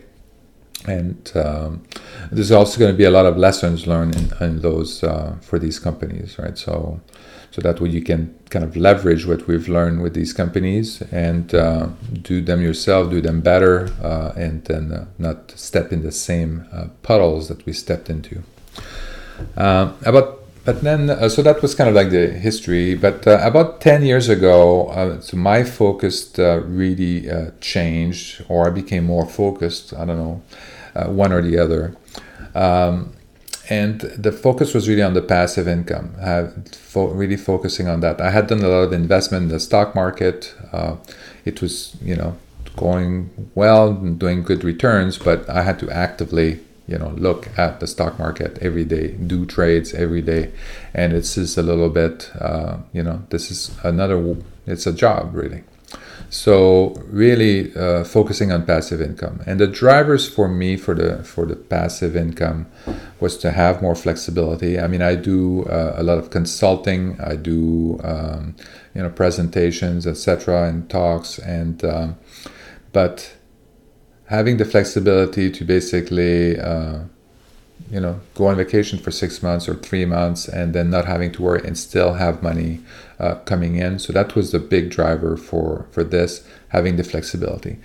And 0.88 1.32
um, 1.36 1.84
there's 2.32 2.52
also 2.52 2.80
going 2.80 2.92
to 2.92 2.98
be 2.98 3.06
a 3.06 3.12
lot 3.12 3.26
of 3.26 3.38
lessons 3.38 3.88
learned 3.88 4.16
in, 4.16 4.44
in 4.44 4.62
those 4.62 5.04
uh, 5.04 5.36
for 5.42 5.58
these 5.60 5.80
companies, 5.80 6.38
right? 6.38 6.58
So 6.58 7.02
so 7.56 7.62
that 7.62 7.80
way 7.80 7.88
you 7.88 8.02
can 8.02 8.38
kind 8.50 8.66
of 8.66 8.76
leverage 8.76 9.26
what 9.26 9.48
we've 9.48 9.70
learned 9.70 10.02
with 10.02 10.14
these 10.14 10.34
companies 10.34 11.02
and 11.04 11.56
uh, 11.56 11.88
do 12.22 12.42
them 12.42 12.62
yourself, 12.62 13.10
do 13.10 13.22
them 13.22 13.40
better, 13.40 13.94
uh, 14.04 14.34
and 14.36 14.66
then 14.66 14.92
uh, 14.92 15.06
not 15.18 15.52
step 15.52 15.94
in 15.94 16.04
the 16.04 16.12
same 16.12 16.68
uh, 16.74 16.88
puddles 17.02 17.48
that 17.48 17.66
we 17.66 17.72
stepped 17.72 18.10
into. 18.10 18.44
Uh, 19.56 19.94
about 20.06 20.42
but 20.66 20.82
then 20.82 21.10
uh, 21.10 21.30
so 21.30 21.42
that 21.44 21.62
was 21.62 21.74
kind 21.76 21.88
of 21.88 21.96
like 21.96 22.10
the 22.10 22.28
history 22.28 22.94
but 22.94 23.26
uh, 23.26 23.40
about 23.42 23.80
10 23.80 24.04
years 24.04 24.28
ago 24.28 24.88
uh, 24.88 25.22
so 25.22 25.38
my 25.38 25.64
focus 25.64 26.34
really 26.38 27.30
changed 27.62 28.44
or 28.50 28.68
i 28.68 28.70
became 28.70 29.06
more 29.06 29.26
focused 29.26 29.94
i 29.94 30.04
don't 30.04 30.18
know 30.18 30.42
one 31.04 31.32
or 31.32 31.42
the 31.42 31.58
other. 31.60 31.96
Um, 32.56 33.14
and 33.70 34.02
the 34.02 34.32
focus 34.32 34.74
was 34.74 34.88
really 34.88 35.02
on 35.02 35.14
the 35.14 35.22
passive 35.22 35.68
income 35.68 36.14
fo- 36.72 37.08
really 37.08 37.38
focusing 37.38 37.88
on 37.88 38.00
that. 38.02 38.22
I 38.22 38.30
had 38.30 38.48
done 38.48 38.64
a 38.64 38.68
lot 38.68 38.84
of 38.84 38.94
investment 38.94 39.44
in 39.44 39.50
the 39.50 39.60
stock 39.60 39.96
market. 39.96 40.54
Uh, 40.72 40.98
it 41.46 41.62
was 41.62 41.98
you 42.02 42.16
know 42.16 42.38
going 42.76 43.50
well 43.56 43.94
doing 43.94 44.44
good 44.44 44.62
returns 44.62 45.18
but 45.18 45.50
i 45.50 45.62
had 45.62 45.80
to 45.80 45.90
actively 45.90 46.60
you 46.88 46.98
know 46.98 47.10
look 47.18 47.48
at 47.58 47.80
the 47.80 47.88
stock 47.88 48.20
market 48.20 48.58
every 48.62 48.86
day 48.86 49.08
do 49.12 49.46
trades 49.46 49.94
every 49.94 50.22
day. 50.22 50.52
And 50.94 51.14
it's 51.14 51.36
just 51.36 51.58
a 51.58 51.64
little 51.64 51.90
bit 51.90 52.32
uh, 52.40 52.78
you 52.94 53.04
know 53.04 53.24
this 53.30 53.52
is 53.52 53.76
another 53.84 54.36
it's 54.66 54.86
a 54.86 54.94
job 54.94 55.34
really 55.34 55.64
so 56.36 56.94
really 57.08 57.74
uh, 57.76 58.04
focusing 58.04 58.52
on 58.52 58.66
passive 58.66 59.02
income. 59.02 59.42
And 59.46 59.58
the 59.58 59.68
drivers 59.68 60.28
for 60.28 60.50
me 60.50 60.76
for 60.76 60.94
the 60.94 61.24
for 61.24 61.46
the 61.46 61.56
passive 61.56 62.14
income 62.18 62.68
was 63.22 63.38
to 63.38 63.52
have 63.52 63.82
more 63.82 63.96
flexibility. 63.96 64.78
I 64.78 64.88
mean 64.88 65.02
i 65.02 65.16
do 65.16 65.64
uh, 65.64 65.94
a 65.96 66.04
lot 66.04 66.18
of 66.18 66.32
consulting. 66.32 67.18
I 67.22 67.38
do 67.38 68.02
um, 68.04 68.56
you 68.94 69.02
know 69.02 69.10
presentations 69.10 70.06
etc 70.06 70.68
and 70.68 70.90
talks. 70.90 71.40
And 71.40 71.84
um, 71.86 72.18
but 72.92 73.34
having 74.26 74.58
the 74.58 74.66
flexibility 74.66 75.50
to 75.52 75.64
basically 75.64 76.60
uh, 76.60 77.04
you 77.92 78.00
know 78.00 78.20
go 78.34 78.48
on 78.48 78.56
vacation 78.56 78.98
for 78.98 79.12
six 79.12 79.44
months 79.44 79.70
or 79.70 79.76
three 79.76 80.06
months 80.06 80.48
and 80.48 80.74
then 80.74 80.90
not 80.90 81.06
having 81.06 81.32
to 81.32 81.42
worry 81.42 81.62
and 81.66 81.78
still 81.78 82.16
have 82.16 82.42
money 82.42 82.80
uh, 83.20 83.36
coming 83.46 83.76
in 83.76 84.00
so 84.00 84.12
that 84.12 84.36
was 84.36 84.52
the 84.52 84.60
big 84.60 84.90
driver 84.90 85.38
for 85.38 85.86
for 85.92 86.04
this 86.04 86.48
having 86.70 86.96
the 86.96 87.04
flexibility 87.04 87.78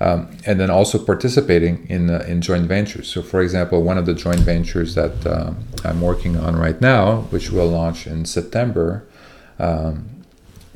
um, 0.00 0.30
and 0.46 0.60
then 0.60 0.70
also 0.70 0.98
participating 1.02 1.86
in 1.88 2.08
uh, 2.08 2.24
in 2.28 2.40
joint 2.40 2.66
ventures 2.66 3.08
so 3.08 3.20
for 3.20 3.40
example 3.40 3.82
one 3.82 3.98
of 3.98 4.06
the 4.06 4.14
joint 4.14 4.40
ventures 4.40 4.94
that 4.94 5.26
um, 5.26 5.58
i'm 5.84 6.00
working 6.00 6.36
on 6.36 6.54
right 6.56 6.80
now 6.80 7.22
which 7.30 7.50
will 7.50 7.68
launch 7.68 8.06
in 8.06 8.24
september 8.24 9.04
um, 9.58 10.18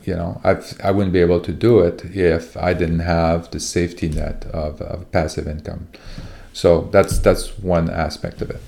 you 0.04 0.14
know, 0.14 0.40
I've, 0.42 0.78
I 0.82 0.90
wouldn't 0.90 1.12
be 1.12 1.20
able 1.20 1.40
to 1.40 1.52
do 1.52 1.80
it 1.80 2.04
if 2.04 2.56
I 2.56 2.74
didn't 2.74 3.00
have 3.00 3.50
the 3.50 3.60
safety 3.60 4.08
net 4.08 4.46
of, 4.46 4.80
of 4.82 5.10
passive 5.12 5.46
income. 5.46 5.88
So 6.52 6.88
that's 6.92 7.18
that's 7.18 7.58
one 7.58 7.88
aspect 7.88 8.42
of 8.42 8.50
it. 8.50 8.60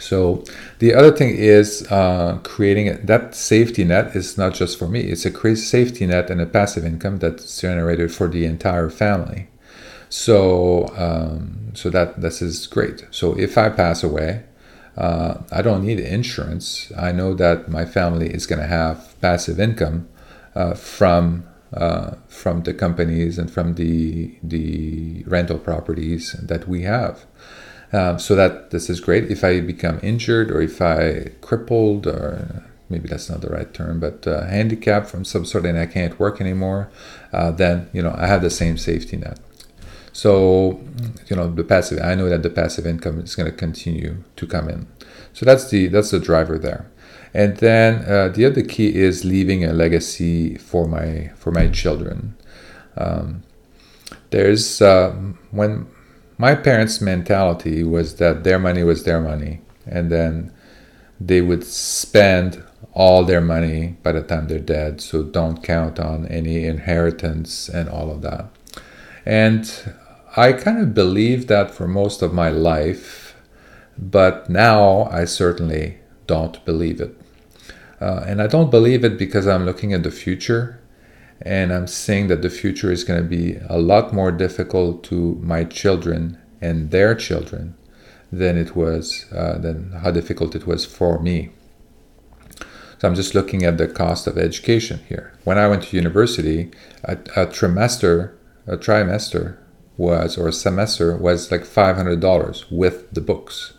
So 0.00 0.44
the 0.78 0.94
other 0.94 1.12
thing 1.12 1.36
is 1.36 1.86
uh, 1.90 2.38
creating 2.42 2.86
it, 2.86 3.06
that 3.06 3.34
safety 3.34 3.84
net 3.84 4.16
is 4.16 4.36
not 4.38 4.54
just 4.54 4.78
for 4.78 4.88
me. 4.88 5.00
It's 5.00 5.26
a 5.26 5.56
safety 5.56 6.06
net 6.06 6.30
and 6.30 6.40
a 6.40 6.46
passive 6.46 6.84
income 6.84 7.18
that's 7.18 7.60
generated 7.60 8.12
for 8.12 8.26
the 8.26 8.44
entire 8.44 8.90
family. 8.90 9.48
So 10.08 10.88
um, 10.96 11.72
so 11.74 11.90
that 11.90 12.20
this 12.20 12.42
is 12.42 12.66
great. 12.66 13.06
So 13.10 13.38
if 13.38 13.56
I 13.56 13.68
pass 13.68 14.02
away, 14.02 14.42
uh, 14.96 15.42
I 15.52 15.62
don't 15.62 15.84
need 15.84 16.00
insurance. 16.00 16.90
I 16.98 17.12
know 17.12 17.34
that 17.34 17.68
my 17.68 17.84
family 17.84 18.34
is 18.34 18.46
going 18.46 18.60
to 18.60 18.66
have 18.66 19.14
passive 19.20 19.60
income 19.60 20.08
uh, 20.54 20.74
from 20.74 21.46
uh, 21.72 22.16
from 22.26 22.64
the 22.64 22.74
companies 22.74 23.38
and 23.38 23.48
from 23.50 23.74
the 23.74 24.36
the 24.42 25.22
rental 25.26 25.58
properties 25.58 26.32
that 26.32 26.66
we 26.66 26.82
have. 26.82 27.24
Um, 27.92 28.18
so 28.20 28.36
that 28.36 28.70
this 28.70 28.88
is 28.88 29.00
great. 29.00 29.30
If 29.30 29.42
I 29.42 29.60
become 29.60 29.98
injured 30.02 30.50
or 30.50 30.60
if 30.60 30.80
I 30.80 31.32
crippled 31.40 32.06
or 32.06 32.64
maybe 32.88 33.08
that's 33.08 33.28
not 33.28 33.40
the 33.40 33.48
right 33.48 33.72
term, 33.74 33.98
but 33.98 34.26
uh, 34.26 34.46
handicapped 34.46 35.08
from 35.08 35.24
some 35.24 35.44
sort 35.44 35.66
and 35.66 35.78
I 35.78 35.86
can't 35.86 36.18
work 36.18 36.40
anymore, 36.40 36.90
uh, 37.32 37.50
then 37.50 37.88
you 37.92 38.02
know 38.02 38.14
I 38.16 38.26
have 38.26 38.42
the 38.42 38.50
same 38.50 38.78
safety 38.78 39.16
net. 39.16 39.40
So, 40.12 40.80
you 41.28 41.36
know, 41.36 41.50
the 41.50 41.64
passive. 41.64 42.00
I 42.02 42.14
know 42.14 42.28
that 42.28 42.42
the 42.42 42.50
passive 42.50 42.86
income 42.86 43.20
is 43.20 43.34
going 43.34 43.50
to 43.50 43.56
continue 43.56 44.24
to 44.36 44.46
come 44.46 44.68
in. 44.68 44.86
So 45.32 45.46
that's 45.46 45.70
the 45.70 45.86
that's 45.86 46.10
the 46.10 46.18
driver 46.18 46.58
there. 46.58 46.90
And 47.32 47.56
then 47.58 48.04
uh, 48.10 48.28
the 48.28 48.44
other 48.44 48.62
key 48.62 48.94
is 48.94 49.24
leaving 49.24 49.64
a 49.64 49.72
legacy 49.72 50.56
for 50.56 50.88
my 50.88 51.30
for 51.36 51.52
my 51.52 51.68
children. 51.68 52.36
Um, 52.96 53.44
there's 54.30 54.82
uh, 54.82 55.12
when 55.52 55.86
my 56.40 56.54
parents' 56.54 57.02
mentality 57.02 57.84
was 57.84 58.14
that 58.14 58.44
their 58.44 58.58
money 58.58 58.82
was 58.82 59.04
their 59.04 59.20
money, 59.20 59.60
and 59.86 60.10
then 60.10 60.50
they 61.20 61.42
would 61.42 61.64
spend 61.64 62.64
all 62.94 63.24
their 63.24 63.42
money 63.42 63.98
by 64.02 64.12
the 64.12 64.22
time 64.22 64.48
they're 64.48 64.58
dead. 64.58 65.02
So 65.02 65.22
don't 65.22 65.62
count 65.62 66.00
on 66.00 66.26
any 66.28 66.64
inheritance 66.64 67.68
and 67.68 67.90
all 67.90 68.10
of 68.10 68.22
that. 68.22 68.46
And 69.26 69.94
I 70.34 70.54
kind 70.54 70.80
of 70.80 70.94
believed 70.94 71.48
that 71.48 71.72
for 71.72 71.86
most 71.86 72.22
of 72.22 72.32
my 72.32 72.48
life, 72.48 73.36
but 73.98 74.48
now 74.48 75.04
I 75.12 75.26
certainly 75.26 75.98
don't 76.26 76.64
believe 76.64 77.02
it. 77.02 77.20
Uh, 78.00 78.24
and 78.26 78.40
I 78.40 78.46
don't 78.46 78.70
believe 78.70 79.04
it 79.04 79.18
because 79.18 79.46
I'm 79.46 79.66
looking 79.66 79.92
at 79.92 80.04
the 80.04 80.10
future 80.10 80.79
and 81.42 81.72
I'm 81.72 81.86
seeing 81.86 82.28
that 82.28 82.42
the 82.42 82.50
future 82.50 82.92
is 82.92 83.04
going 83.04 83.22
to 83.22 83.28
be 83.28 83.58
a 83.68 83.78
lot 83.78 84.12
more 84.12 84.30
difficult 84.30 85.02
to 85.04 85.38
my 85.42 85.64
children 85.64 86.38
and 86.60 86.90
their 86.90 87.14
children 87.14 87.76
than 88.30 88.58
it 88.58 88.76
was, 88.76 89.26
uh, 89.32 89.58
than 89.58 89.92
how 90.02 90.10
difficult 90.10 90.54
it 90.54 90.66
was 90.66 90.84
for 90.84 91.18
me. 91.18 91.50
So 92.98 93.08
I'm 93.08 93.14
just 93.14 93.34
looking 93.34 93.64
at 93.64 93.78
the 93.78 93.88
cost 93.88 94.26
of 94.26 94.36
education 94.36 95.00
here. 95.08 95.32
When 95.44 95.56
I 95.56 95.66
went 95.68 95.84
to 95.84 95.96
university, 95.96 96.70
a, 97.02 97.12
a 97.12 97.46
trimester, 97.46 98.34
a 98.66 98.76
trimester 98.76 99.56
was, 99.96 100.36
or 100.36 100.48
a 100.48 100.52
semester 100.52 101.16
was 101.16 101.50
like 101.50 101.62
$500 101.62 102.70
with 102.70 103.10
the 103.10 103.22
books. 103.22 103.72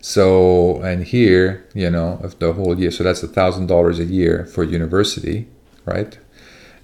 So, 0.00 0.80
and 0.80 1.04
here, 1.04 1.66
you 1.74 1.90
know, 1.90 2.18
of 2.22 2.38
the 2.38 2.54
whole 2.54 2.78
year, 2.78 2.90
so 2.90 3.04
that's 3.04 3.22
a 3.22 3.28
thousand 3.28 3.66
dollars 3.66 3.98
a 3.98 4.04
year 4.04 4.46
for 4.46 4.64
university, 4.64 5.48
right, 5.84 6.18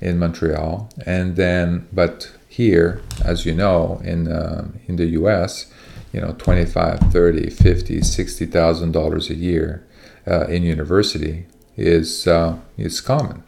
in 0.05 0.19
Montreal, 0.19 0.91
and 1.07 1.37
then, 1.37 1.89
but 1.93 2.31
here, 2.49 3.01
as 3.25 3.45
you 3.47 3.55
know, 3.55 4.01
in 4.05 4.31
uh, 4.31 4.69
in 4.87 4.97
the 4.97 5.07
U.S., 5.21 5.73
you 6.13 6.21
know, 6.21 6.35
25, 6.39 7.01
30, 7.13 7.51
50, 7.51 8.03
60,000 8.03 8.93
dollars 8.93 9.31
a 9.31 9.35
year 9.35 9.85
uh, 10.27 10.47
in 10.47 10.63
university 10.63 11.47
is 11.77 12.27
uh, 12.27 12.57
is 12.77 13.01
common. 13.01 13.43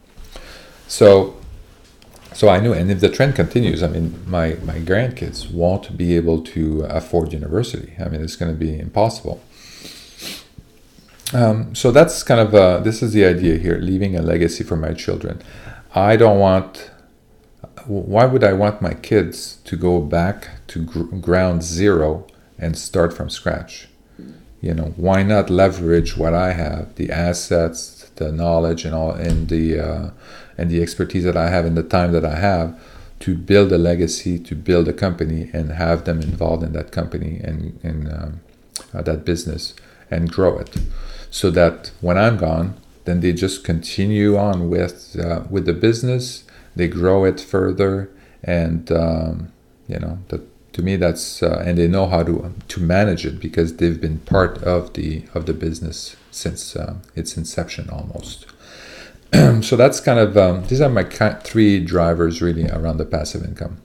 So 0.88 1.36
so 2.36 2.50
I 2.50 2.60
knew, 2.60 2.74
and 2.74 2.90
if 2.90 3.00
the 3.00 3.08
trend 3.08 3.34
continues, 3.34 3.82
I 3.82 3.86
mean, 3.86 4.22
my, 4.26 4.58
my 4.62 4.74
grandkids 4.74 5.50
won't 5.50 5.96
be 5.96 6.16
able 6.16 6.42
to 6.42 6.82
afford 6.82 7.32
university. 7.32 7.94
I 7.98 8.10
mean, 8.10 8.20
it's 8.22 8.36
going 8.36 8.52
to 8.52 8.58
be 8.58 8.78
impossible. 8.78 9.40
Um, 11.32 11.74
so 11.74 11.90
that's 11.90 12.22
kind 12.22 12.40
of 12.40 12.54
uh, 12.54 12.80
this 12.80 13.02
is 13.02 13.14
the 13.14 13.24
idea 13.24 13.56
here, 13.56 13.78
leaving 13.78 14.16
a 14.16 14.20
legacy 14.22 14.64
for 14.64 14.76
my 14.76 14.92
children. 14.92 15.42
I 15.96 16.16
don't 16.16 16.38
want. 16.38 16.90
Why 17.86 18.26
would 18.26 18.44
I 18.44 18.52
want 18.52 18.82
my 18.82 18.92
kids 18.92 19.56
to 19.64 19.76
go 19.76 20.00
back 20.02 20.50
to 20.66 20.84
gr- 20.84 21.16
ground 21.16 21.62
zero 21.62 22.26
and 22.58 22.76
start 22.76 23.14
from 23.14 23.30
scratch? 23.30 23.88
You 24.60 24.74
know, 24.74 24.92
why 24.96 25.22
not 25.22 25.48
leverage 25.48 26.16
what 26.16 26.34
I 26.34 26.52
have, 26.52 26.96
the 26.96 27.10
assets, 27.10 28.10
the 28.16 28.30
knowledge, 28.30 28.84
and 28.84 28.94
all, 28.94 29.12
and 29.12 29.48
the 29.48 29.80
uh, 29.80 30.10
and 30.58 30.70
the 30.70 30.82
expertise 30.82 31.24
that 31.24 31.36
I 31.36 31.48
have 31.48 31.64
and 31.64 31.78
the 31.78 31.82
time 31.82 32.12
that 32.12 32.26
I 32.26 32.36
have 32.36 32.78
to 33.20 33.34
build 33.34 33.72
a 33.72 33.78
legacy, 33.78 34.38
to 34.38 34.54
build 34.54 34.88
a 34.88 34.92
company, 34.92 35.48
and 35.54 35.72
have 35.72 36.04
them 36.04 36.20
involved 36.20 36.62
in 36.62 36.74
that 36.74 36.92
company 36.92 37.40
and 37.42 37.80
in 37.82 38.12
um, 38.12 38.40
uh, 38.92 39.00
that 39.00 39.24
business 39.24 39.72
and 40.10 40.30
grow 40.30 40.58
it, 40.58 40.76
so 41.30 41.50
that 41.52 41.90
when 42.02 42.18
I'm 42.18 42.36
gone, 42.36 42.74
then 43.06 43.20
they 43.20 43.32
just 43.32 43.64
continue 43.64 44.36
on 44.36 44.68
with 44.68 45.16
uh, 45.18 45.44
with 45.48 45.64
the 45.64 45.72
business. 45.72 46.44
They 46.74 46.88
grow 46.88 47.24
it 47.24 47.40
further, 47.40 48.10
and 48.42 48.92
um, 48.92 49.52
you 49.88 49.98
know 49.98 50.18
to 50.76 50.82
me 50.82 50.96
that's 50.96 51.42
uh, 51.42 51.62
and 51.66 51.78
they 51.78 51.88
know 51.88 52.06
how 52.06 52.22
to 52.22 52.54
to 52.68 52.80
manage 52.80 53.24
it 53.24 53.40
because 53.40 53.76
they've 53.78 54.00
been 54.00 54.18
part 54.20 54.62
of 54.62 54.92
the 54.92 55.24
of 55.34 55.46
the 55.46 55.54
business 55.54 56.16
since 56.30 56.76
uh, 56.76 56.96
its 57.14 57.36
inception 57.36 57.88
almost. 57.88 58.44
so 59.62 59.74
that's 59.74 60.00
kind 60.00 60.18
of 60.18 60.36
um, 60.36 60.66
these 60.66 60.82
are 60.82 60.90
my 60.90 61.02
three 61.02 61.80
drivers 61.80 62.42
really 62.42 62.68
around 62.68 62.98
the 62.98 63.06
passive 63.06 63.42
income. 63.42 63.78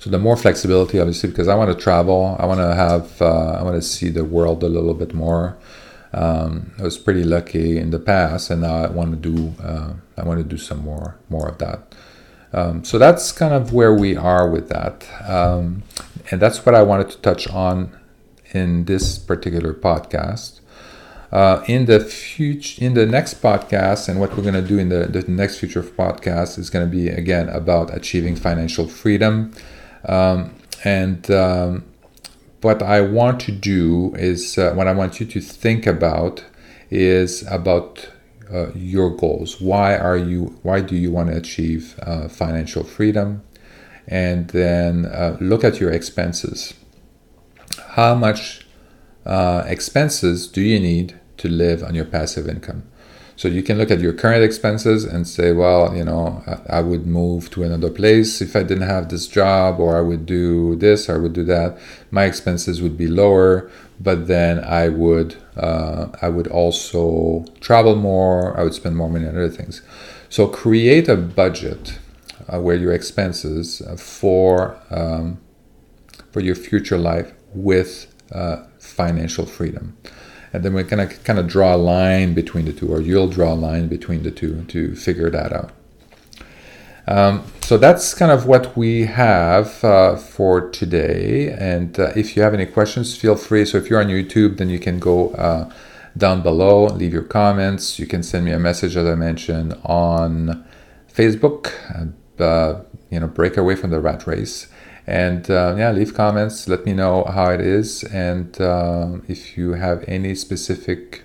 So 0.00 0.08
the 0.08 0.18
more 0.18 0.36
flexibility, 0.36 0.98
obviously, 0.98 1.28
because 1.30 1.48
I 1.48 1.54
want 1.54 1.70
to 1.76 1.82
travel, 1.82 2.36
I 2.38 2.46
want 2.46 2.60
to 2.60 2.74
have, 2.74 3.20
uh, 3.20 3.58
I 3.58 3.62
want 3.62 3.76
to 3.76 3.82
see 3.82 4.08
the 4.08 4.24
world 4.24 4.62
a 4.62 4.68
little 4.68 4.94
bit 4.94 5.12
more. 5.12 5.58
Um, 6.12 6.72
I 6.78 6.82
was 6.82 6.98
pretty 6.98 7.22
lucky 7.24 7.78
in 7.78 7.90
the 7.90 7.98
past, 7.98 8.50
and 8.50 8.62
now 8.62 8.84
I 8.84 8.88
want 8.88 9.10
to 9.12 9.30
do, 9.30 9.54
uh, 9.62 9.92
I 10.16 10.24
want 10.24 10.38
to 10.38 10.44
do 10.44 10.56
some 10.56 10.80
more, 10.80 11.16
more 11.28 11.48
of 11.48 11.58
that. 11.58 11.94
Um, 12.52 12.84
so 12.84 12.98
that's 12.98 13.30
kind 13.30 13.54
of 13.54 13.72
where 13.72 13.94
we 13.94 14.16
are 14.16 14.48
with 14.50 14.68
that, 14.70 15.06
um, 15.28 15.84
and 16.30 16.42
that's 16.42 16.66
what 16.66 16.74
I 16.74 16.82
wanted 16.82 17.10
to 17.10 17.18
touch 17.18 17.48
on 17.48 17.96
in 18.52 18.86
this 18.86 19.18
particular 19.18 19.72
podcast. 19.72 20.60
Uh, 21.30 21.62
in 21.68 21.84
the 21.84 22.00
future, 22.00 22.84
in 22.84 22.94
the 22.94 23.06
next 23.06 23.40
podcast, 23.40 24.08
and 24.08 24.18
what 24.18 24.36
we're 24.36 24.42
going 24.42 24.52
to 24.52 24.60
do 24.62 24.80
in 24.80 24.88
the, 24.88 25.06
the 25.06 25.22
next 25.30 25.58
future 25.58 25.80
podcast 25.80 26.58
is 26.58 26.70
going 26.70 26.84
to 26.84 26.90
be 26.90 27.06
again 27.06 27.48
about 27.50 27.94
achieving 27.96 28.34
financial 28.34 28.88
freedom. 28.88 29.52
Um, 30.06 30.56
and 30.82 31.30
um, 31.30 31.84
what 32.62 32.82
I 32.82 33.00
want 33.00 33.40
to 33.42 33.52
do 33.52 34.14
is 34.16 34.58
uh, 34.58 34.72
what 34.74 34.86
I 34.86 34.92
want 34.92 35.20
you 35.20 35.26
to 35.26 35.40
think 35.40 35.86
about 35.86 36.44
is 36.90 37.46
about 37.46 38.10
uh, 38.52 38.72
your 38.74 39.16
goals. 39.16 39.60
Why 39.60 39.96
are 39.96 40.16
you? 40.16 40.58
Why 40.62 40.80
do 40.80 40.96
you 40.96 41.10
want 41.10 41.30
to 41.30 41.36
achieve 41.36 41.98
uh, 42.02 42.28
financial 42.28 42.84
freedom? 42.84 43.42
And 44.06 44.48
then 44.48 45.06
uh, 45.06 45.36
look 45.40 45.62
at 45.62 45.80
your 45.80 45.90
expenses. 45.90 46.74
How 47.90 48.14
much 48.14 48.66
uh, 49.24 49.64
expenses 49.66 50.48
do 50.48 50.60
you 50.60 50.80
need 50.80 51.20
to 51.36 51.48
live 51.48 51.82
on 51.82 51.94
your 51.94 52.04
passive 52.04 52.48
income. 52.48 52.82
So 53.40 53.48
you 53.48 53.62
can 53.62 53.78
look 53.78 53.90
at 53.90 54.00
your 54.00 54.12
current 54.12 54.44
expenses 54.44 55.06
and 55.06 55.26
say, 55.26 55.52
well, 55.52 55.96
you 55.96 56.04
know, 56.04 56.44
I 56.68 56.82
would 56.82 57.06
move 57.06 57.48
to 57.52 57.62
another 57.62 57.88
place 57.88 58.42
if 58.42 58.54
I 58.54 58.62
didn't 58.62 58.86
have 58.86 59.08
this 59.08 59.26
job, 59.26 59.80
or 59.80 59.96
I 59.96 60.02
would 60.02 60.26
do 60.26 60.76
this, 60.76 61.08
or 61.08 61.14
I 61.14 61.18
would 61.20 61.32
do 61.32 61.44
that. 61.44 61.78
My 62.10 62.24
expenses 62.24 62.82
would 62.82 62.98
be 62.98 63.08
lower, 63.08 63.70
but 63.98 64.26
then 64.26 64.62
I 64.62 64.90
would, 64.90 65.36
uh, 65.56 66.08
I 66.20 66.28
would 66.28 66.48
also 66.48 67.46
travel 67.60 67.96
more. 67.96 68.54
I 68.60 68.62
would 68.62 68.74
spend 68.74 68.98
more 68.98 69.08
money 69.08 69.26
on 69.26 69.34
other 69.34 69.48
things. 69.48 69.80
So 70.28 70.46
create 70.46 71.08
a 71.08 71.16
budget 71.16 71.98
uh, 72.46 72.60
where 72.60 72.76
your 72.76 72.92
expenses 72.92 73.80
uh, 73.80 73.96
for 73.96 74.76
um, 74.90 75.40
for 76.30 76.40
your 76.40 76.56
future 76.56 76.98
life 76.98 77.32
with 77.54 78.14
uh, 78.32 78.64
financial 78.78 79.46
freedom 79.46 79.96
and 80.52 80.64
then 80.64 80.74
we're 80.74 80.84
gonna 80.84 81.06
kind 81.06 81.38
of 81.38 81.46
draw 81.46 81.74
a 81.74 81.76
line 81.76 82.34
between 82.34 82.64
the 82.64 82.72
two, 82.72 82.92
or 82.92 83.00
you'll 83.00 83.28
draw 83.28 83.52
a 83.52 83.54
line 83.54 83.88
between 83.88 84.22
the 84.22 84.30
two 84.30 84.64
to 84.64 84.94
figure 84.94 85.30
that 85.30 85.52
out. 85.52 85.72
Um, 87.06 87.44
so 87.62 87.76
that's 87.76 88.14
kind 88.14 88.30
of 88.30 88.46
what 88.46 88.76
we 88.76 89.06
have 89.06 89.82
uh, 89.82 90.16
for 90.16 90.70
today. 90.70 91.50
And 91.50 91.98
uh, 91.98 92.12
if 92.14 92.36
you 92.36 92.42
have 92.42 92.54
any 92.54 92.66
questions, 92.66 93.16
feel 93.16 93.36
free. 93.36 93.64
So 93.64 93.78
if 93.78 93.90
you're 93.90 94.00
on 94.00 94.08
YouTube, 94.08 94.58
then 94.58 94.68
you 94.68 94.78
can 94.78 94.98
go 94.98 95.30
uh, 95.30 95.72
down 96.16 96.42
below, 96.42 96.86
leave 96.86 97.12
your 97.12 97.22
comments. 97.22 97.98
You 97.98 98.06
can 98.06 98.22
send 98.22 98.44
me 98.44 98.52
a 98.52 98.58
message, 98.58 98.96
as 98.96 99.06
I 99.06 99.14
mentioned, 99.14 99.78
on 99.84 100.64
Facebook. 101.12 101.72
Uh, 102.38 102.82
you 103.10 103.20
know, 103.20 103.26
break 103.26 103.56
away 103.56 103.76
from 103.76 103.90
the 103.90 104.00
rat 104.00 104.26
race. 104.26 104.68
And 105.06 105.50
uh, 105.50 105.74
yeah, 105.76 105.90
leave 105.90 106.14
comments. 106.14 106.68
Let 106.68 106.84
me 106.84 106.92
know 106.92 107.24
how 107.24 107.50
it 107.50 107.60
is, 107.60 108.04
and 108.04 108.60
uh, 108.60 109.18
if 109.26 109.56
you 109.56 109.72
have 109.72 110.04
any 110.06 110.34
specific 110.34 111.22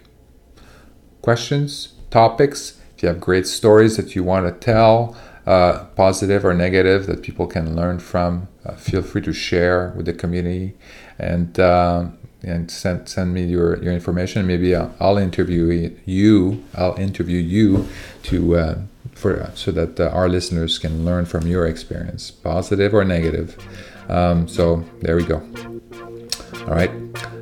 questions, 1.22 1.94
topics, 2.10 2.80
if 2.96 3.04
you 3.04 3.10
have 3.10 3.20
great 3.20 3.46
stories 3.46 3.98
that 3.98 4.16
you 4.16 4.24
want 4.24 4.46
to 4.48 4.54
tell, 4.66 5.16
uh, 5.46 5.84
positive 5.96 6.46
or 6.46 6.54
negative, 6.54 7.06
that 7.06 7.22
people 7.22 7.46
can 7.46 7.76
learn 7.76 8.00
from, 8.00 8.48
uh, 8.66 8.74
feel 8.76 9.02
free 9.02 9.22
to 9.22 9.34
share 9.34 9.94
with 9.96 10.06
the 10.06 10.14
community, 10.14 10.74
and 11.20 11.60
uh, 11.60 12.06
and 12.42 12.72
send 12.72 13.10
send 13.10 13.34
me 13.34 13.44
your, 13.44 13.82
your 13.84 13.94
information. 13.94 14.48
Maybe 14.48 14.76
I'll, 14.76 14.96
I'll 15.00 15.18
interview 15.18 15.96
you. 16.06 16.64
I'll 16.76 16.96
interview 16.96 17.40
you 17.40 17.88
to 18.24 18.56
uh, 18.56 18.78
for 19.26 19.52
so 19.56 19.72
that 19.72 20.00
uh, 20.00 20.10
our 20.10 20.30
listeners 20.30 20.78
can 20.78 21.04
learn 21.04 21.26
from 21.26 21.48
your 21.48 21.66
experience, 21.66 22.30
positive 22.30 22.94
or 22.94 23.04
negative. 23.04 23.58
Um, 24.08 24.48
so 24.48 24.86
there 25.02 25.16
we 25.16 25.24
go. 25.24 25.38
All 26.68 26.76
right. 26.76 26.92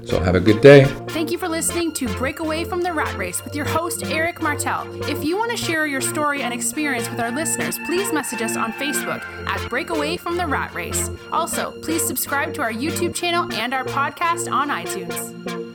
So 0.06 0.22
have 0.22 0.36
a 0.36 0.40
good 0.40 0.62
day. 0.62 0.86
Thank 1.10 1.30
you 1.32 1.38
for 1.38 1.50
listening 1.50 1.94
to 1.96 2.08
Break 2.16 2.40
Away 2.40 2.64
from 2.64 2.82
the 2.82 2.94
Rat 2.94 3.18
Race 3.18 3.44
with 3.44 3.54
your 3.54 3.66
host, 3.66 4.04
Eric 4.06 4.42
Martel. 4.42 4.88
If 5.10 5.26
you 5.26 5.38
want 5.38 5.52
to 5.52 5.58
share 5.58 5.86
your 5.86 6.02
story 6.02 6.42
and 6.42 6.54
experience 6.54 7.10
with 7.10 7.20
our 7.20 7.32
listeners, 7.32 7.78
please 7.80 8.14
message 8.14 8.42
us 8.42 8.56
on 8.56 8.72
Facebook 8.74 9.22
at 9.48 9.70
Break 9.70 9.90
Away 9.90 10.16
from 10.16 10.38
the 10.38 10.48
Rat 10.48 10.74
Race. 10.74 11.10
Also, 11.34 11.72
please 11.82 12.06
subscribe 12.06 12.54
to 12.54 12.62
our 12.62 12.72
YouTube 12.72 13.14
channel 13.14 13.52
and 13.54 13.74
our 13.74 13.84
podcast 13.84 14.50
on 14.50 14.70
iTunes. 14.70 15.73